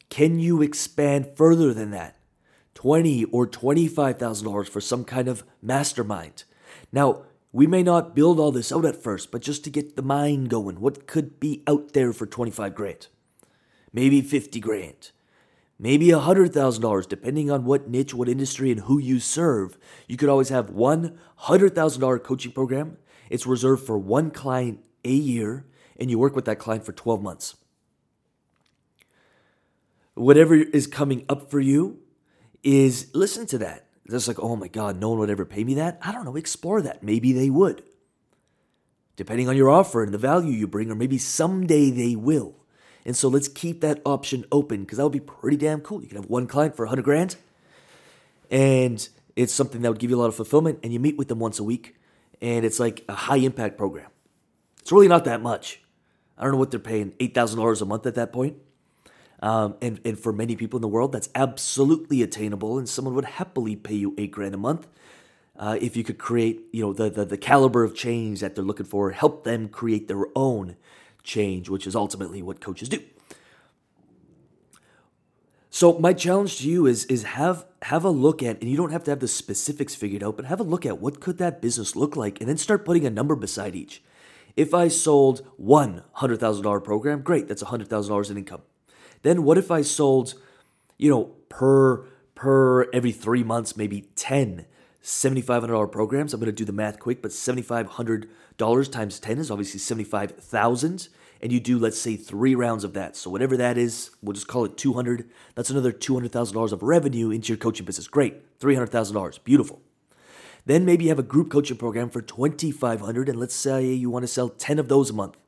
Can 0.09 0.39
you 0.39 0.63
expand 0.63 1.33
further 1.37 1.75
than 1.75 1.91
that? 1.91 2.17
Twenty 2.75 3.25
or 3.25 3.47
twenty-five 3.47 4.19
thousand 4.19 4.47
dollars 4.47 4.69
for 4.69 4.81
some 4.81 5.05
kind 5.05 5.29
of 5.29 5.45
mastermind. 5.61 6.45
Now, 6.93 7.25
we 7.53 7.67
may 7.67 7.83
not 7.83 8.15
build 8.15 8.39
all 8.39 8.53
this 8.53 8.73
out 8.73 8.85
at 8.85 9.03
first, 9.03 9.31
but 9.31 9.43
just 9.43 9.65
to 9.65 9.71
get 9.71 9.97
the 9.97 10.03
mind 10.03 10.51
going, 10.51 10.81
what 10.81 11.07
could 11.07 11.41
be 11.41 11.63
out 11.67 11.93
there 11.93 12.13
for 12.13 12.27
25 12.27 12.75
grand? 12.75 13.09
Maybe 13.93 14.21
50 14.21 14.61
grand. 14.61 15.11
Maybe 15.79 16.09
$100,000, 16.09 17.09
depending 17.09 17.51
on 17.51 17.65
what 17.65 17.89
niche, 17.89 18.15
what 18.15 18.29
industry, 18.29 18.71
and 18.71 18.83
who 18.83 18.99
you 18.99 19.19
serve. 19.19 19.79
You 20.07 20.17
could 20.17 20.29
always 20.29 20.51
have 20.51 20.71
one 20.71 21.19
$100,000 21.45 22.23
coaching 22.23 22.53
program. 22.53 22.99
It's 23.31 23.47
reserved 23.47 23.85
for 23.85 23.99
one 23.99 24.31
client 24.31 24.81
a 25.05 25.13
year, 25.13 25.65
and 25.99 26.11
you 26.11 26.19
work 26.19 26.37
with 26.37 26.45
that 26.45 26.59
client 26.59 26.85
for 26.85 26.93
12 26.93 27.23
months. 27.23 27.57
Whatever 30.15 30.55
is 30.55 30.87
coming 30.87 31.25
up 31.29 31.51
for 31.51 31.61
you 31.61 31.99
is 32.63 33.09
listen 33.15 33.47
to 33.47 33.59
that 33.59 33.87
it's 34.13 34.29
like, 34.29 34.41
oh 34.41 34.57
my 34.57 34.69
God, 34.69 34.99
no 34.99 35.11
one 35.11 35.19
would 35.21 35.31
ever 35.31 35.45
pay 35.45 35.65
me 35.65 35.75
that. 35.75 35.99
I 36.03 36.13
don't 36.13 36.25
know, 36.25 36.37
explore 36.37 36.83
that. 36.83 37.03
Maybe 37.03 37.33
they 37.33 37.51
would. 37.51 37.83
Depending 39.17 39.49
on 39.49 39.57
your 39.57 39.69
offer 39.69 40.03
and 40.03 40.15
the 40.15 40.19
value 40.19 40.53
you 40.53 40.67
bring, 40.67 40.91
or 40.91 40.95
maybe 40.95 41.19
someday 41.19 41.91
they 41.91 42.17
will. 42.17 42.57
And 43.05 43.17
so 43.17 43.29
let's 43.29 43.49
keep 43.49 43.81
that 43.81 44.01
option 44.05 44.45
open 44.53 44.81
because 44.83 44.99
that 44.99 45.05
would 45.05 45.13
be 45.13 45.21
pretty 45.21 45.57
damn 45.57 45.81
cool. 45.81 46.03
You 46.03 46.09
can 46.09 46.17
have 46.17 46.31
one 46.31 46.47
client 46.47 46.77
for 46.77 46.85
100 46.85 47.03
grand, 47.03 47.37
and 48.51 49.07
it's 49.37 49.53
something 49.53 49.83
that 49.83 49.89
would 49.91 49.99
give 49.99 50.11
you 50.11 50.17
a 50.17 50.21
lot 50.21 50.29
of 50.29 50.35
fulfillment, 50.35 50.81
and 50.83 50.93
you 50.93 51.01
meet 51.01 51.17
with 51.17 51.29
them 51.29 51.39
once 51.39 51.59
a 51.59 51.65
week, 51.65 51.97
and 52.41 52.65
it's 52.65 52.81
like 52.81 53.05
a 53.09 53.15
high 53.15 53.39
impact 53.39 53.79
program. 53.79 54.11
It's 54.81 54.93
really 54.93 55.09
not 55.09 55.25
that 55.25 55.43
much. 55.43 55.81
I 56.37 56.43
don't 56.43 56.53
know 56.53 56.59
what 56.59 56.71
they're 56.71 56.81
paying, 56.81 57.13
$8,000 57.13 57.83
a 57.83 57.85
month 57.85 58.07
at 58.07 58.15
that 58.15 58.33
point. 58.33 58.57
Um, 59.43 59.77
and, 59.81 60.01
and 60.05 60.19
for 60.19 60.33
many 60.35 60.55
people 60.55 60.77
in 60.77 60.83
the 60.83 60.89
world, 60.89 61.13
that's 61.13 61.31
absolutely 61.35 62.23
attainable, 62.23 62.79
and 62.79 62.87
someone 62.87 63.15
would 63.15 63.25
happily 63.25 63.75
pay 63.75 63.95
you 63.95 64.15
eight 64.19 64.33
grand 64.33 64.55
a 64.55 64.59
month 64.59 64.87
uh, 65.57 65.79
if 65.81 65.97
you 65.97 66.05
could 66.05 66.19
create, 66.19 66.63
you 66.73 66.83
know, 66.83 66.93
the, 66.93 67.09
the 67.09 67.25
the 67.25 67.39
caliber 67.39 67.83
of 67.83 67.95
change 67.95 68.41
that 68.41 68.55
they're 68.55 68.65
looking 68.65 68.87
for, 68.87 69.13
help 69.13 69.45
them 69.45 69.69
create 69.69 70.09
their 70.09 70.27
own 70.37 70.77
change, 71.23 71.71
which 71.71 71.87
is 71.87 71.97
ultimately 71.97 72.43
what 72.43 72.61
coaches 72.61 72.89
do. 72.91 73.01
So 75.71 75.99
my 75.99 76.13
challenge 76.13 76.59
to 76.59 76.69
you 76.69 76.87
is 76.87 77.05
is 77.07 77.23
have 77.23 77.65
have 77.83 78.05
a 78.05 78.11
look 78.11 78.43
at, 78.43 78.61
and 78.61 78.71
you 78.71 78.77
don't 78.77 78.93
have 78.93 79.05
to 79.05 79.11
have 79.11 79.21
the 79.21 79.29
specifics 79.29 79.95
figured 79.95 80.23
out, 80.23 80.37
but 80.37 80.45
have 80.47 80.61
a 80.61 80.65
look 80.65 80.85
at 80.85 81.01
what 81.01 81.21
could 81.21 81.39
that 81.39 81.63
business 81.63 81.97
look 81.97 82.15
like, 82.15 82.41
and 82.41 82.49
then 82.49 82.59
start 82.59 82.85
putting 82.85 83.07
a 83.07 83.11
number 83.11 83.37
beside 83.37 83.75
each. 83.75 84.03
If 84.57 84.75
I 84.75 84.89
sold 84.89 85.47
one 85.57 86.03
hundred 86.13 86.41
thousand 86.41 86.65
dollar 86.65 86.81
program, 86.81 87.23
great, 87.23 87.49
that's 87.49 87.63
hundred 87.63 87.89
thousand 87.89 88.11
dollars 88.11 88.31
in 88.31 88.37
income. 88.37 88.63
Then 89.23 89.45
what 89.45 89.59
if 89.59 89.71
I 89.71 89.83
sold, 89.83 90.35
you 90.99 91.11
know, 91.11 91.25
per 91.49 92.07
per 92.35 92.91
every 92.91 93.13
three 93.13 93.43
months, 93.43 93.77
maybe 93.77 94.09
10 94.17 94.67
$7,500 95.03 95.91
programs. 95.91 96.35
I'm 96.35 96.41
going 96.41 96.47
to 96.47 96.53
do 96.53 96.65
the 96.65 96.73
math 96.73 96.99
quick, 96.99 97.23
but 97.23 97.31
$7,500 97.31 98.93
times 98.93 99.19
10 99.19 99.39
is 99.39 99.51
obviously 99.51 99.81
75,000. 99.81 101.09
And 101.43 101.53
you 101.53 101.59
do, 101.59 101.79
let's 101.79 101.99
say, 101.99 102.17
three 102.17 102.55
rounds 102.55 102.85
of 102.85 102.93
that. 102.93 103.17
So 103.17 103.31
whatever 103.31 103.57
that 103.57 103.79
is, 103.79 104.11
we'll 104.23 104.35
just 104.35 104.47
call 104.47 104.67
it 104.67 104.77
200. 104.77 105.29
That's 105.55 105.71
another 105.71 105.91
$200,000 105.91 106.73
of 106.73 106.83
revenue 106.83 107.31
into 107.31 107.49
your 107.49 107.57
coaching 107.57 107.87
business. 107.87 108.09
Great. 108.09 108.59
$300,000. 108.61 109.43
Beautiful. 109.43 109.81
Then 110.67 110.85
maybe 110.85 111.05
you 111.05 111.11
have 111.11 111.19
a 111.19 111.23
group 111.23 111.51
coaching 111.51 111.79
program 111.79 112.11
for 112.11 112.21
2500 112.21 113.31
and 113.31 113.41
let's 113.41 113.55
say 113.55 113.87
you 113.87 114.11
want 114.11 114.25
to 114.25 114.29
sell 114.29 114.51
10 114.51 114.79
of 114.79 114.89
those 114.89 115.09
a 115.09 115.15
month. 115.15 115.39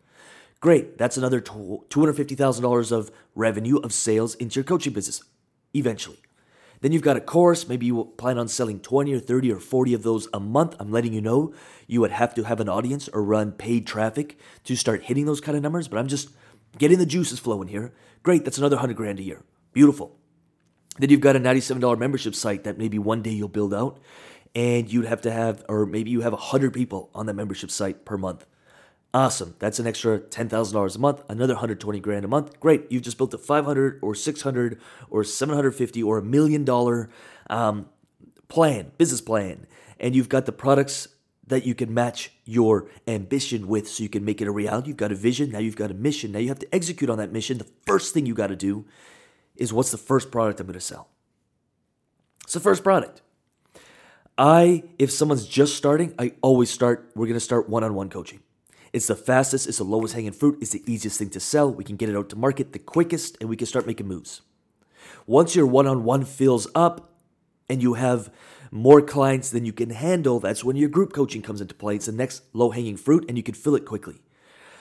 Great. 0.63 0.97
That's 0.97 1.17
another 1.17 1.41
$250,000 1.41 2.93
of 2.93 3.11
revenue 3.35 3.79
of 3.79 3.93
sales 3.93 4.37
into 4.37 4.61
your 4.61 4.65
coaching 4.65 4.93
business 4.93 5.21
eventually. 5.75 6.19
Then 6.81 6.93
you've 6.93 7.03
got 7.03 7.17
a 7.17 7.21
course. 7.21 7.69
Maybe 7.69 7.87
you 7.87 8.13
plan 8.17 8.39
on 8.39 8.47
selling 8.47 8.79
20 8.79 9.13
or 9.13 9.19
30 9.19 9.53
or 9.53 9.59
40 9.59 9.93
of 9.93 10.05
those 10.05 10.29
a 10.33 10.39
month. 10.39 10.77
I'm 10.79 10.93
letting 10.93 11.13
you 11.13 11.21
know 11.21 11.53
you 11.89 12.01
would 12.01 12.13
have 12.13 12.33
to 12.37 12.45
have 12.45 12.61
an 12.61 12.69
audience 12.69 13.09
or 13.09 13.25
run 13.25 13.51
paid 13.51 13.89
traffic 13.89 14.39
to 14.63 14.77
start 14.77 15.03
hitting 15.03 15.27
those 15.27 15.41
kind 15.41 15.57
of 15.57 15.65
numbers, 15.65 15.89
but 15.89 15.99
I'm 15.99 16.07
just 16.07 16.31
getting 16.79 16.99
the 16.99 17.07
juices 17.07 17.41
flowing 17.41 17.67
here. 17.67 17.93
Great. 18.23 18.45
That's 18.45 18.59
another 18.59 18.77
100 18.77 18.97
grand 18.97 19.19
a 19.19 19.25
year. 19.25 19.43
Beautiful. 19.73 20.17
Then 20.97 21.11
you've 21.11 21.21
got 21.21 21.35
a 21.35 21.41
$97 21.41 21.99
membership 21.99 22.37
site 22.37 22.63
that 22.63 22.79
maybe 22.79 23.01
one 23.01 23.21
day 23.23 23.31
you'll 23.31 23.49
build 23.49 23.75
out 23.75 23.99
and 24.55 24.93
you'd 24.93 25.07
have 25.07 25.23
to 25.23 25.33
have, 25.33 25.65
or 25.69 25.87
maybe 25.87 26.13
you 26.13 26.21
have 26.21 26.33
100 26.33 26.73
people 26.73 27.11
on 27.17 27.27
that 27.27 27.35
membership 27.35 27.73
site 27.73 28.05
per 28.05 28.17
month. 28.17 28.47
Awesome. 29.15 29.55
That's 29.59 29.79
an 29.79 29.87
extra 29.87 30.21
$10,000 30.21 30.97
a 30.97 30.99
month, 30.99 31.23
another 31.29 31.55
120 31.55 32.01
grand 32.01 32.25
a 32.25 32.29
month. 32.29 32.59
Great. 32.61 32.91
You've 32.91 33.03
just 33.03 33.19
built 33.19 33.35
a 33.35 33.39
500 33.39 33.99
or 34.01 34.15
600 34.15 34.81
or 35.11 35.23
750 35.23 36.03
or 36.03 36.19
a 36.19 36.23
million 36.23 36.65
dollar 36.65 37.11
um, 37.51 37.91
plan, 38.49 38.93
business 38.97 39.21
plan. 39.21 39.67
And 40.01 40.17
you've 40.17 40.31
got 40.31 40.47
the 40.47 40.53
products 40.53 41.09
that 41.47 41.67
you 41.67 41.75
can 41.75 41.93
match 41.93 42.33
your 42.47 42.89
ambition 43.07 43.69
with 43.69 43.87
so 43.87 44.03
you 44.03 44.09
can 44.09 44.25
make 44.25 44.41
it 44.41 44.49
a 44.49 44.51
reality. 44.51 44.89
You've 44.89 44.97
got 44.97 45.13
a 45.13 45.17
vision, 45.17 45.51
now 45.51 45.59
you've 45.59 45.77
got 45.77 45.91
a 45.91 45.95
mission. 45.95 46.33
Now 46.33 46.39
you 46.39 46.49
have 46.49 46.61
to 46.61 46.75
execute 46.75 47.11
on 47.11 47.19
that 47.19 47.33
mission. 47.33 47.59
The 47.59 47.69
first 47.87 48.15
thing 48.15 48.25
you 48.25 48.35
got 48.35 48.47
to 48.47 48.57
do 48.57 48.87
is 49.57 49.75
what's 49.75 49.91
the 49.91 49.99
first 49.99 50.31
product 50.31 50.61
I'm 50.61 50.67
going 50.67 50.75
to 50.75 50.81
sell? 50.81 51.09
It's 52.45 52.55
the 52.55 52.61
first 52.61 52.83
product. 52.83 53.21
I, 54.39 54.85
if 54.99 55.11
someone's 55.11 55.47
just 55.47 55.77
starting, 55.77 56.15
I 56.19 56.33
always 56.41 56.71
start, 56.71 57.11
we're 57.15 57.27
going 57.27 57.35
to 57.35 57.41
start 57.41 57.69
one 57.69 57.85
on 57.85 57.95
one 57.95 58.09
coaching. 58.09 58.41
It's 58.93 59.07
the 59.07 59.17
fastest, 59.17 59.67
it's 59.67 59.79
the 59.79 59.85
lowest 59.85 60.15
hanging 60.15 60.33
fruit, 60.33 60.59
it's 60.61 60.73
the 60.73 60.85
easiest 60.87 61.19
thing 61.19 61.31
to 61.31 61.41
sell. 61.41 61.73
We 61.73 61.85
can 61.85 61.97
get 61.97 62.11
it 62.11 62.17
out 62.17 62.29
to 62.31 62.37
market 62.37 62.73
the 62.73 62.79
quickest, 62.79 63.39
and 63.41 63.49
we 63.49 63.57
can 63.57 63.67
start 63.67 63.87
making 63.87 64.07
moves. 64.07 64.43
Once 65.27 65.57
your 65.57 65.67
one 65.67 65.87
on 65.87 66.05
one 66.05 66.25
fills 66.25 66.69
up 66.75 67.15
and 67.71 67.83
you 67.83 67.95
have 67.95 68.31
more 68.71 69.01
clients 69.01 69.51
than 69.51 69.65
you 69.65 69.73
can 69.73 69.91
handle, 69.91 70.41
that's 70.41 70.63
when 70.63 70.77
your 70.77 70.91
group 70.91 71.13
coaching 71.13 71.41
comes 71.41 71.61
into 71.61 71.75
play. 71.75 71.95
It's 71.95 72.07
the 72.07 72.13
next 72.13 72.43
low 72.53 72.71
hanging 72.71 72.99
fruit, 72.99 73.25
and 73.29 73.37
you 73.39 73.43
can 73.43 73.55
fill 73.55 73.75
it 73.75 73.87
quickly. 73.87 74.21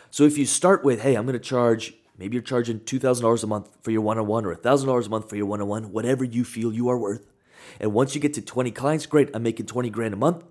So 0.10 0.25
if 0.25 0.38
you 0.38 0.46
start 0.46 0.84
with, 0.84 1.01
hey, 1.01 1.15
I'm 1.15 1.25
going 1.25 1.34
to 1.34 1.39
charge, 1.39 1.94
maybe 2.18 2.36
you're 2.36 2.44
charging 2.44 2.82
$2,000 2.82 3.44
a 3.44 3.48
month 3.48 3.70
for 3.82 3.91
your 3.91 4.01
one 4.01 4.18
on 4.18 4.27
one 4.27 4.46
or 4.46 4.53
$1,000 4.53 5.06
a 5.06 5.10
month 5.10 5.30
for 5.30 5.38
your 5.38 5.46
one 5.46 5.62
on 5.62 5.68
one, 5.70 5.91
whatever 5.94 6.25
you 6.25 6.44
feel 6.44 6.74
you 6.74 6.89
are 6.89 6.98
worth. 6.98 7.32
And 7.80 7.94
once 7.94 8.13
you 8.13 8.20
get 8.20 8.34
to 8.34 8.41
20 8.41 8.72
clients, 8.72 9.06
great, 9.06 9.30
I'm 9.34 9.44
making 9.44 9.68
20 9.68 9.89
grand 9.89 10.13
a 10.13 10.18
month. 10.18 10.44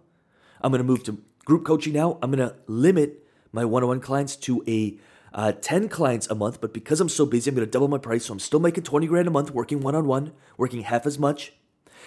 I'm 0.62 0.72
going 0.72 0.80
to 0.80 0.84
move 0.84 1.04
to 1.04 1.22
group 1.44 1.66
coaching 1.66 1.92
now. 1.92 2.18
I'm 2.22 2.30
going 2.30 2.48
to 2.48 2.56
limit 2.66 3.26
my 3.52 3.64
one 3.64 3.82
on 3.82 3.88
one 3.88 4.00
clients 4.00 4.36
to 4.36 4.62
a 4.66 4.98
uh, 5.32 5.52
10 5.52 5.88
clients 5.88 6.28
a 6.28 6.34
month, 6.34 6.60
but 6.60 6.74
because 6.74 7.00
I'm 7.00 7.08
so 7.08 7.24
busy, 7.24 7.50
I'm 7.50 7.54
going 7.54 7.66
to 7.66 7.70
double 7.70 7.88
my 7.88 7.98
price. 7.98 8.26
So 8.26 8.32
I'm 8.32 8.40
still 8.40 8.60
making 8.60 8.84
20 8.84 9.06
grand 9.06 9.28
a 9.28 9.30
month 9.30 9.52
working 9.52 9.80
one 9.80 9.94
on 9.94 10.06
one, 10.06 10.32
working 10.56 10.82
half 10.82 11.06
as 11.06 11.18
much. 11.18 11.52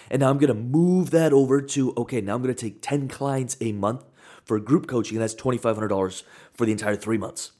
And 0.10 0.20
now 0.20 0.30
I'm 0.30 0.38
going 0.38 0.50
to 0.50 0.54
move 0.54 1.12
that 1.12 1.32
over 1.32 1.62
to 1.62 1.94
okay, 1.96 2.20
now 2.20 2.36
I'm 2.36 2.42
going 2.42 2.54
to 2.54 2.62
take 2.62 2.82
10 2.82 3.08
clients 3.08 3.56
a 3.62 3.72
month 3.72 4.04
for 4.44 4.60
group 4.60 4.88
coaching, 4.88 5.18
and 5.18 5.24
that's 5.24 5.36
$2,500 5.36 6.24
for 6.54 6.66
the 6.66 6.72
entire 6.72 6.96
three 6.96 7.18
months. 7.18 7.54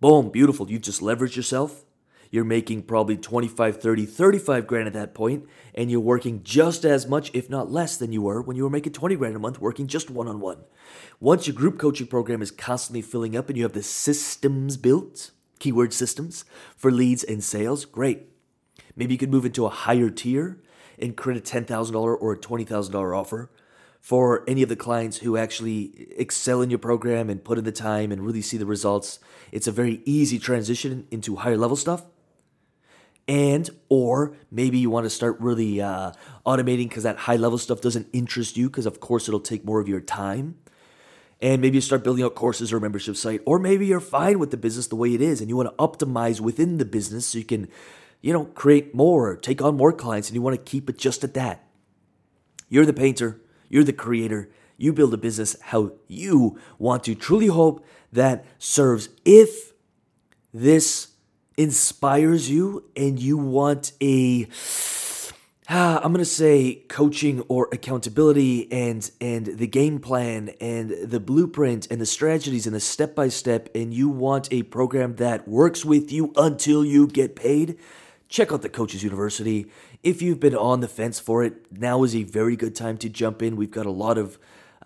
Boom, 0.00 0.30
beautiful. 0.30 0.70
You 0.70 0.78
just 0.78 1.00
leverage 1.00 1.36
yourself 1.36 1.84
you're 2.30 2.44
making 2.44 2.82
probably 2.82 3.16
25, 3.16 3.80
30, 3.80 4.06
35 4.06 4.66
grand 4.66 4.86
at 4.86 4.92
that 4.92 5.14
point, 5.14 5.48
and 5.74 5.90
you're 5.90 6.00
working 6.00 6.42
just 6.44 6.84
as 6.84 7.06
much, 7.06 7.30
if 7.34 7.50
not 7.50 7.70
less, 7.70 7.96
than 7.96 8.12
you 8.12 8.22
were 8.22 8.40
when 8.40 8.56
you 8.56 8.62
were 8.62 8.70
making 8.70 8.92
20 8.92 9.16
grand 9.16 9.34
a 9.34 9.38
month 9.40 9.60
working 9.60 9.88
just 9.88 10.10
one 10.10 10.28
on 10.28 10.40
one. 10.40 10.58
Once 11.18 11.46
your 11.46 11.56
group 11.56 11.78
coaching 11.78 12.06
program 12.06 12.40
is 12.40 12.52
constantly 12.52 13.02
filling 13.02 13.36
up 13.36 13.48
and 13.48 13.58
you 13.58 13.64
have 13.64 13.72
the 13.72 13.82
systems 13.82 14.76
built, 14.76 15.32
keyword 15.58 15.92
systems, 15.92 16.44
for 16.76 16.92
leads 16.92 17.24
and 17.24 17.42
sales, 17.42 17.84
great. 17.84 18.28
Maybe 18.94 19.14
you 19.14 19.18
could 19.18 19.32
move 19.32 19.44
into 19.44 19.66
a 19.66 19.70
higher 19.70 20.10
tier 20.10 20.62
and 20.98 21.16
create 21.16 21.38
a 21.38 21.60
$10,000 21.60 21.94
or 21.94 22.32
a 22.32 22.38
$20,000 22.38 23.18
offer 23.18 23.50
for 24.00 24.44
any 24.48 24.62
of 24.62 24.68
the 24.68 24.76
clients 24.76 25.18
who 25.18 25.36
actually 25.36 26.08
excel 26.16 26.62
in 26.62 26.70
your 26.70 26.78
program 26.78 27.28
and 27.28 27.44
put 27.44 27.58
in 27.58 27.64
the 27.64 27.72
time 27.72 28.12
and 28.12 28.24
really 28.24 28.40
see 28.40 28.56
the 28.56 28.66
results. 28.66 29.18
It's 29.52 29.66
a 29.66 29.72
very 29.72 30.00
easy 30.04 30.38
transition 30.38 31.06
into 31.10 31.36
higher 31.36 31.56
level 31.56 31.76
stuff 31.76 32.04
and 33.30 33.70
or 33.88 34.36
maybe 34.50 34.78
you 34.78 34.90
want 34.90 35.04
to 35.04 35.10
start 35.10 35.38
really 35.40 35.80
uh, 35.80 36.10
automating 36.44 36.88
because 36.88 37.04
that 37.04 37.16
high 37.16 37.36
level 37.36 37.58
stuff 37.58 37.80
doesn't 37.80 38.08
interest 38.12 38.56
you 38.56 38.68
because 38.68 38.86
of 38.86 38.98
course 38.98 39.28
it'll 39.28 39.38
take 39.38 39.64
more 39.64 39.80
of 39.80 39.88
your 39.88 40.00
time 40.00 40.56
and 41.40 41.62
maybe 41.62 41.76
you 41.76 41.80
start 41.80 42.02
building 42.02 42.24
out 42.24 42.34
courses 42.34 42.72
or 42.72 42.78
a 42.78 42.80
membership 42.80 43.16
site 43.16 43.40
or 43.46 43.58
maybe 43.58 43.86
you're 43.86 44.00
fine 44.00 44.38
with 44.40 44.50
the 44.50 44.56
business 44.56 44.88
the 44.88 44.96
way 44.96 45.14
it 45.14 45.22
is 45.22 45.40
and 45.40 45.48
you 45.48 45.56
want 45.56 45.68
to 45.68 45.76
optimize 45.76 46.40
within 46.40 46.78
the 46.78 46.84
business 46.84 47.28
so 47.28 47.38
you 47.38 47.44
can 47.44 47.68
you 48.20 48.32
know 48.32 48.46
create 48.46 48.94
more 48.94 49.36
take 49.36 49.62
on 49.62 49.76
more 49.76 49.92
clients 49.92 50.28
and 50.28 50.34
you 50.34 50.42
want 50.42 50.56
to 50.56 50.70
keep 50.70 50.90
it 50.90 50.98
just 50.98 51.22
at 51.22 51.34
that 51.34 51.64
you're 52.68 52.84
the 52.84 52.92
painter 52.92 53.40
you're 53.68 53.84
the 53.84 53.92
creator 53.92 54.50
you 54.80 54.94
build 54.94 55.12
a 55.12 55.18
business 55.18 55.56
how 55.60 55.92
you 56.08 56.58
want 56.78 57.04
to. 57.04 57.14
Truly 57.14 57.48
hope 57.48 57.84
that 58.10 58.46
serves. 58.58 59.10
If 59.26 59.74
this 60.54 61.08
inspires 61.60 62.48
you 62.50 62.82
and 62.96 63.20
you 63.20 63.36
want 63.36 63.92
a 64.00 64.48
I'm 65.68 66.12
gonna 66.12 66.24
say 66.24 66.82
coaching 66.88 67.42
or 67.48 67.68
accountability 67.70 68.72
and 68.72 69.08
and 69.20 69.44
the 69.44 69.66
game 69.66 69.98
plan 69.98 70.54
and 70.58 70.90
the 70.90 71.20
blueprint 71.20 71.86
and 71.90 72.00
the 72.00 72.06
strategies 72.06 72.66
and 72.66 72.74
the 72.74 72.80
step 72.80 73.14
by 73.14 73.28
step, 73.28 73.68
and 73.74 73.92
you 73.92 74.08
want 74.08 74.48
a 74.50 74.62
program 74.64 75.16
that 75.16 75.46
works 75.46 75.84
with 75.84 76.10
you 76.10 76.32
until 76.34 76.82
you 76.82 77.06
get 77.06 77.36
paid. 77.36 77.78
Check 78.30 78.52
out 78.52 78.62
the 78.62 78.68
Coaches 78.70 79.04
University. 79.04 79.66
If 80.02 80.22
you've 80.22 80.40
been 80.40 80.56
on 80.56 80.80
the 80.80 80.88
fence 80.88 81.20
for 81.20 81.44
it, 81.44 81.70
now 81.70 82.04
is 82.04 82.16
a 82.16 82.22
very 82.22 82.56
good 82.56 82.74
time 82.74 82.96
to 82.98 83.10
jump 83.10 83.42
in. 83.42 83.54
We've 83.54 83.70
got 83.70 83.86
a 83.86 83.90
lot 83.90 84.16
of 84.16 84.38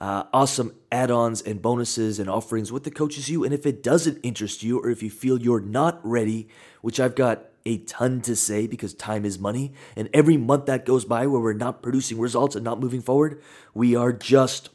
uh, 0.04 0.26
awesome 0.34 0.74
add 0.92 1.10
ons 1.10 1.40
and 1.40 1.62
bonuses 1.62 2.18
and 2.18 2.28
offerings 2.28 2.70
with 2.70 2.84
the 2.84 2.90
Coaches 2.90 3.30
U. 3.30 3.42
And 3.42 3.54
if 3.54 3.64
it 3.64 3.82
doesn't 3.82 4.18
interest 4.22 4.62
you, 4.62 4.78
or 4.78 4.90
if 4.90 5.02
you 5.02 5.08
feel 5.08 5.40
you're 5.40 5.62
not 5.62 5.98
ready, 6.02 6.46
which 6.82 7.00
I've 7.00 7.14
got 7.14 7.46
a 7.64 7.78
ton 7.78 8.20
to 8.20 8.36
say 8.36 8.66
because 8.66 8.92
time 8.92 9.24
is 9.24 9.38
money. 9.38 9.72
And 9.96 10.10
every 10.12 10.36
month 10.36 10.66
that 10.66 10.84
goes 10.84 11.06
by 11.06 11.26
where 11.26 11.40
we're 11.40 11.54
not 11.54 11.80
producing 11.80 12.18
results 12.18 12.54
and 12.54 12.62
not 12.62 12.80
moving 12.80 13.00
forward, 13.00 13.40
we 13.72 13.96
are 13.96 14.12
just 14.12 14.68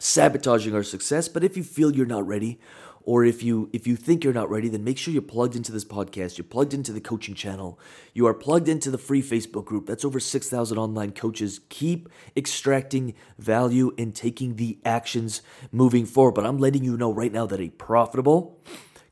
sabotaging 0.00 0.74
our 0.74 0.82
success. 0.82 1.28
But 1.28 1.44
if 1.44 1.56
you 1.56 1.62
feel 1.62 1.94
you're 1.94 2.04
not 2.04 2.26
ready, 2.26 2.58
or 3.04 3.24
if 3.24 3.42
you 3.42 3.68
if 3.72 3.86
you 3.86 3.96
think 3.96 4.24
you're 4.24 4.32
not 4.32 4.50
ready 4.50 4.68
then 4.68 4.84
make 4.84 4.98
sure 4.98 5.12
you're 5.12 5.22
plugged 5.22 5.56
into 5.56 5.72
this 5.72 5.84
podcast. 5.84 6.38
You're 6.38 6.44
plugged 6.44 6.74
into 6.74 6.92
the 6.92 7.00
coaching 7.00 7.34
channel. 7.34 7.78
You 8.14 8.26
are 8.26 8.34
plugged 8.34 8.68
into 8.68 8.90
the 8.90 8.98
free 8.98 9.22
facebook 9.22 9.64
group. 9.64 9.86
That's 9.86 10.04
over 10.04 10.20
6000 10.20 10.78
online 10.78 11.12
coaches. 11.12 11.60
Keep 11.68 12.08
extracting 12.36 13.14
value 13.38 13.92
and 13.98 14.14
taking 14.14 14.56
the 14.56 14.78
actions 14.84 15.42
moving 15.70 16.06
forward. 16.06 16.32
But 16.32 16.46
i'm 16.46 16.58
letting 16.58 16.84
you 16.84 16.96
know 16.96 17.12
right 17.12 17.32
now 17.32 17.46
that 17.46 17.60
a 17.60 17.70
profitable 17.70 18.60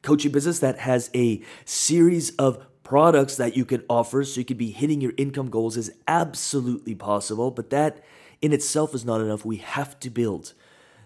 coaching 0.02 0.32
business 0.32 0.60
that 0.60 0.78
has 0.78 1.10
a 1.14 1.42
series 1.64 2.30
of 2.36 2.66
products 2.82 3.36
that 3.36 3.56
you 3.56 3.64
can 3.64 3.84
offer 3.88 4.24
so 4.24 4.40
you 4.40 4.44
can 4.44 4.56
be 4.56 4.70
hitting 4.72 5.00
your 5.00 5.12
income 5.16 5.48
goals 5.48 5.76
is 5.76 5.92
absolutely 6.08 6.94
possible, 6.94 7.50
but 7.50 7.70
that 7.70 8.02
in 8.42 8.52
itself 8.52 8.94
is 8.94 9.04
not 9.04 9.20
enough. 9.20 9.44
We 9.44 9.58
have 9.58 10.00
to 10.00 10.10
build 10.10 10.54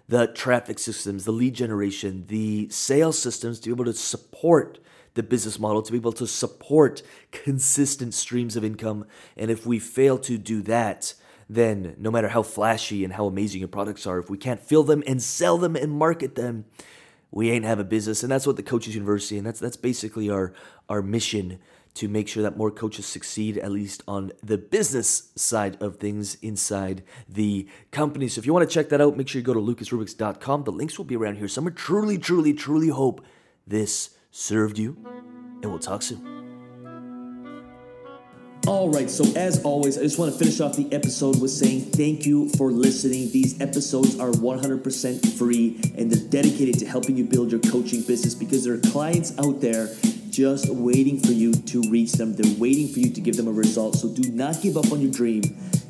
the 0.09 0.27
traffic 0.27 0.79
systems, 0.79 1.25
the 1.25 1.33
lead 1.33 1.55
generation, 1.55 2.25
the 2.29 2.69
sales 2.71 3.19
systems 3.19 3.59
to 3.61 3.69
be 3.69 3.73
able 3.73 3.85
to 3.87 3.95
support 3.95 4.79
the 5.15 5.23
business 5.23 5.59
model, 5.59 5.81
to 5.83 5.93
be 5.93 5.99
able 5.99 6.13
to 6.13 6.27
support 6.27 7.03
consistent 7.31 8.13
streams 8.15 8.57
of 8.57 8.65
income. 8.65 9.07
And 9.37 9.51
if 9.51 9.65
we 9.65 9.79
fail 9.79 10.19
to 10.19 10.37
do 10.37 10.61
that, 10.63 11.15
then 11.49 11.95
no 11.99 12.11
matter 12.11 12.29
how 12.29 12.43
flashy 12.43 13.05
and 13.05 13.13
how 13.13 13.27
amazing 13.27 13.61
your 13.61 13.69
products 13.69 14.07
are, 14.07 14.19
if 14.19 14.29
we 14.29 14.39
can't 14.39 14.61
fill 14.61 14.83
them 14.83 15.03
and 15.07 15.23
sell 15.23 15.59
them 15.59 15.77
and 15.77 15.93
market 15.93 16.35
them, 16.35 16.65
we 17.31 17.51
ain't 17.51 17.65
have 17.65 17.79
a 17.79 17.85
business. 17.85 18.23
And 18.23 18.31
that's 18.31 18.47
what 18.47 18.57
the 18.57 18.63
Coaches 18.63 18.95
University, 18.95 19.37
and 19.37 19.47
that's 19.47 19.61
that's 19.61 19.77
basically 19.77 20.31
our 20.31 20.53
our 20.89 21.03
mission 21.03 21.59
to 21.95 22.09
make 22.09 22.27
sure 22.27 22.43
that 22.43 22.57
more 22.57 22.71
coaches 22.71 23.07
succeed, 23.07 23.57
at 23.59 23.71
least 23.71 24.03
on 24.09 24.33
the 24.43 24.59
business 24.59 25.31
side 25.37 25.81
of 25.81 25.97
things 25.97 26.37
inside 26.43 27.03
the 27.29 27.69
company. 27.93 28.29
So 28.29 28.41
if 28.41 28.47
you 28.47 28.53
want 28.53 28.69
to 28.69 28.73
check 28.73 28.89
that 28.89 29.01
out, 29.01 29.17
make 29.17 29.29
sure 29.29 29.39
you 29.39 29.45
go 29.45 29.55
to 29.55 29.61
lucasrubix.com. 29.61 30.65
The 30.65 30.73
links 30.73 30.99
will 30.99 31.05
be 31.05 31.17
around 31.17 31.37
here 31.37 31.49
somewhere. 31.49 31.73
Truly, 31.73 32.19
truly, 32.19 32.53
truly 32.53 32.89
hope 32.89 33.25
this 33.67 34.11
served 34.31 34.79
you, 34.79 34.97
and 35.63 35.67
we'll 35.71 35.79
talk 35.79 36.03
soon. 36.03 36.35
All 38.67 38.89
right, 38.89 39.11
so 39.11 39.25
as 39.37 39.63
always, 39.63 39.99
I 39.99 40.03
just 40.03 40.19
want 40.19 40.33
to 40.33 40.39
finish 40.39 40.59
off 40.59 40.75
the 40.75 40.91
episode 40.91 41.39
with 41.39 41.51
saying 41.51 41.83
thank 41.83 42.25
you 42.25 42.49
for 42.57 42.71
listening. 42.71 43.31
These 43.31 43.61
episodes 43.61 44.19
are 44.19 44.31
100% 44.31 45.39
free 45.39 45.79
and 45.99 46.11
they're 46.11 46.29
dedicated 46.31 46.79
to 46.79 46.87
helping 46.87 47.19
you 47.19 47.25
build 47.25 47.51
your 47.51 47.61
coaching 47.61 48.01
business 48.01 48.35
because 48.35 48.65
there 48.65 48.73
are 48.73 48.79
clients 48.79 49.39
out 49.39 49.61
there 49.61 49.89
just 50.35 50.69
waiting 50.69 51.21
for 51.21 51.33
you 51.33 51.53
to 51.53 51.83
reach 51.91 52.13
them. 52.13 52.35
They're 52.35 52.59
waiting 52.59 52.89
for 52.89 52.99
you 52.99 53.11
to 53.11 53.21
give 53.21 53.37
them 53.37 53.47
a 53.47 53.53
result. 53.53 53.95
So 53.95 54.09
do 54.09 54.31
not 54.33 54.61
give 54.61 54.77
up 54.77 54.91
on 54.91 55.01
your 55.01 55.13
dream 55.13 55.43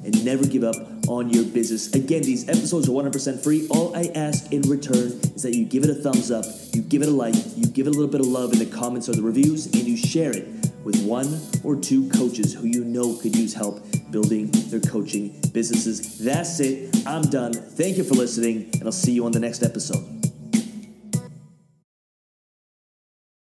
and 0.04 0.24
never 0.24 0.46
give 0.46 0.64
up 0.64 0.76
on 1.08 1.30
your 1.30 1.44
business. 1.44 1.94
Again, 1.94 2.22
these 2.22 2.46
episodes 2.48 2.88
are 2.88 2.92
100% 2.92 3.42
free. 3.42 3.66
All 3.70 3.96
I 3.96 4.10
ask 4.14 4.52
in 4.52 4.60
return 4.62 5.06
is 5.34 5.42
that 5.42 5.54
you 5.54 5.64
give 5.64 5.82
it 5.84 5.90
a 5.90 5.94
thumbs 5.94 6.30
up, 6.30 6.44
you 6.72 6.82
give 6.82 7.00
it 7.00 7.08
a 7.08 7.10
like, 7.10 7.34
you 7.56 7.66
give 7.66 7.86
it 7.86 7.90
a 7.90 7.98
little 7.98 8.10
bit 8.10 8.20
of 8.20 8.26
love 8.26 8.52
in 8.52 8.58
the 8.58 8.66
comments 8.66 9.08
or 9.08 9.14
the 9.14 9.22
reviews, 9.22 9.66
and 9.66 9.82
you 9.84 9.96
share 9.96 10.30
it 10.30 10.46
with 10.84 11.02
one 11.04 11.40
or 11.62 11.76
two 11.76 12.10
coaches 12.10 12.52
who 12.52 12.66
you 12.66 12.84
know 12.84 13.16
could 13.16 13.34
use 13.34 13.54
help 13.54 13.82
building 14.10 14.50
their 14.68 14.80
coaching 14.80 15.40
businesses. 15.52 16.18
That's 16.18 16.60
it. 16.60 16.94
I'm 17.06 17.22
done. 17.22 17.54
Thank 17.54 17.96
you 17.96 18.04
for 18.04 18.14
listening, 18.14 18.70
and 18.74 18.84
I'll 18.84 18.92
see 18.92 19.12
you 19.12 19.24
on 19.24 19.32
the 19.32 19.40
next 19.40 19.62
episode. 19.62 20.13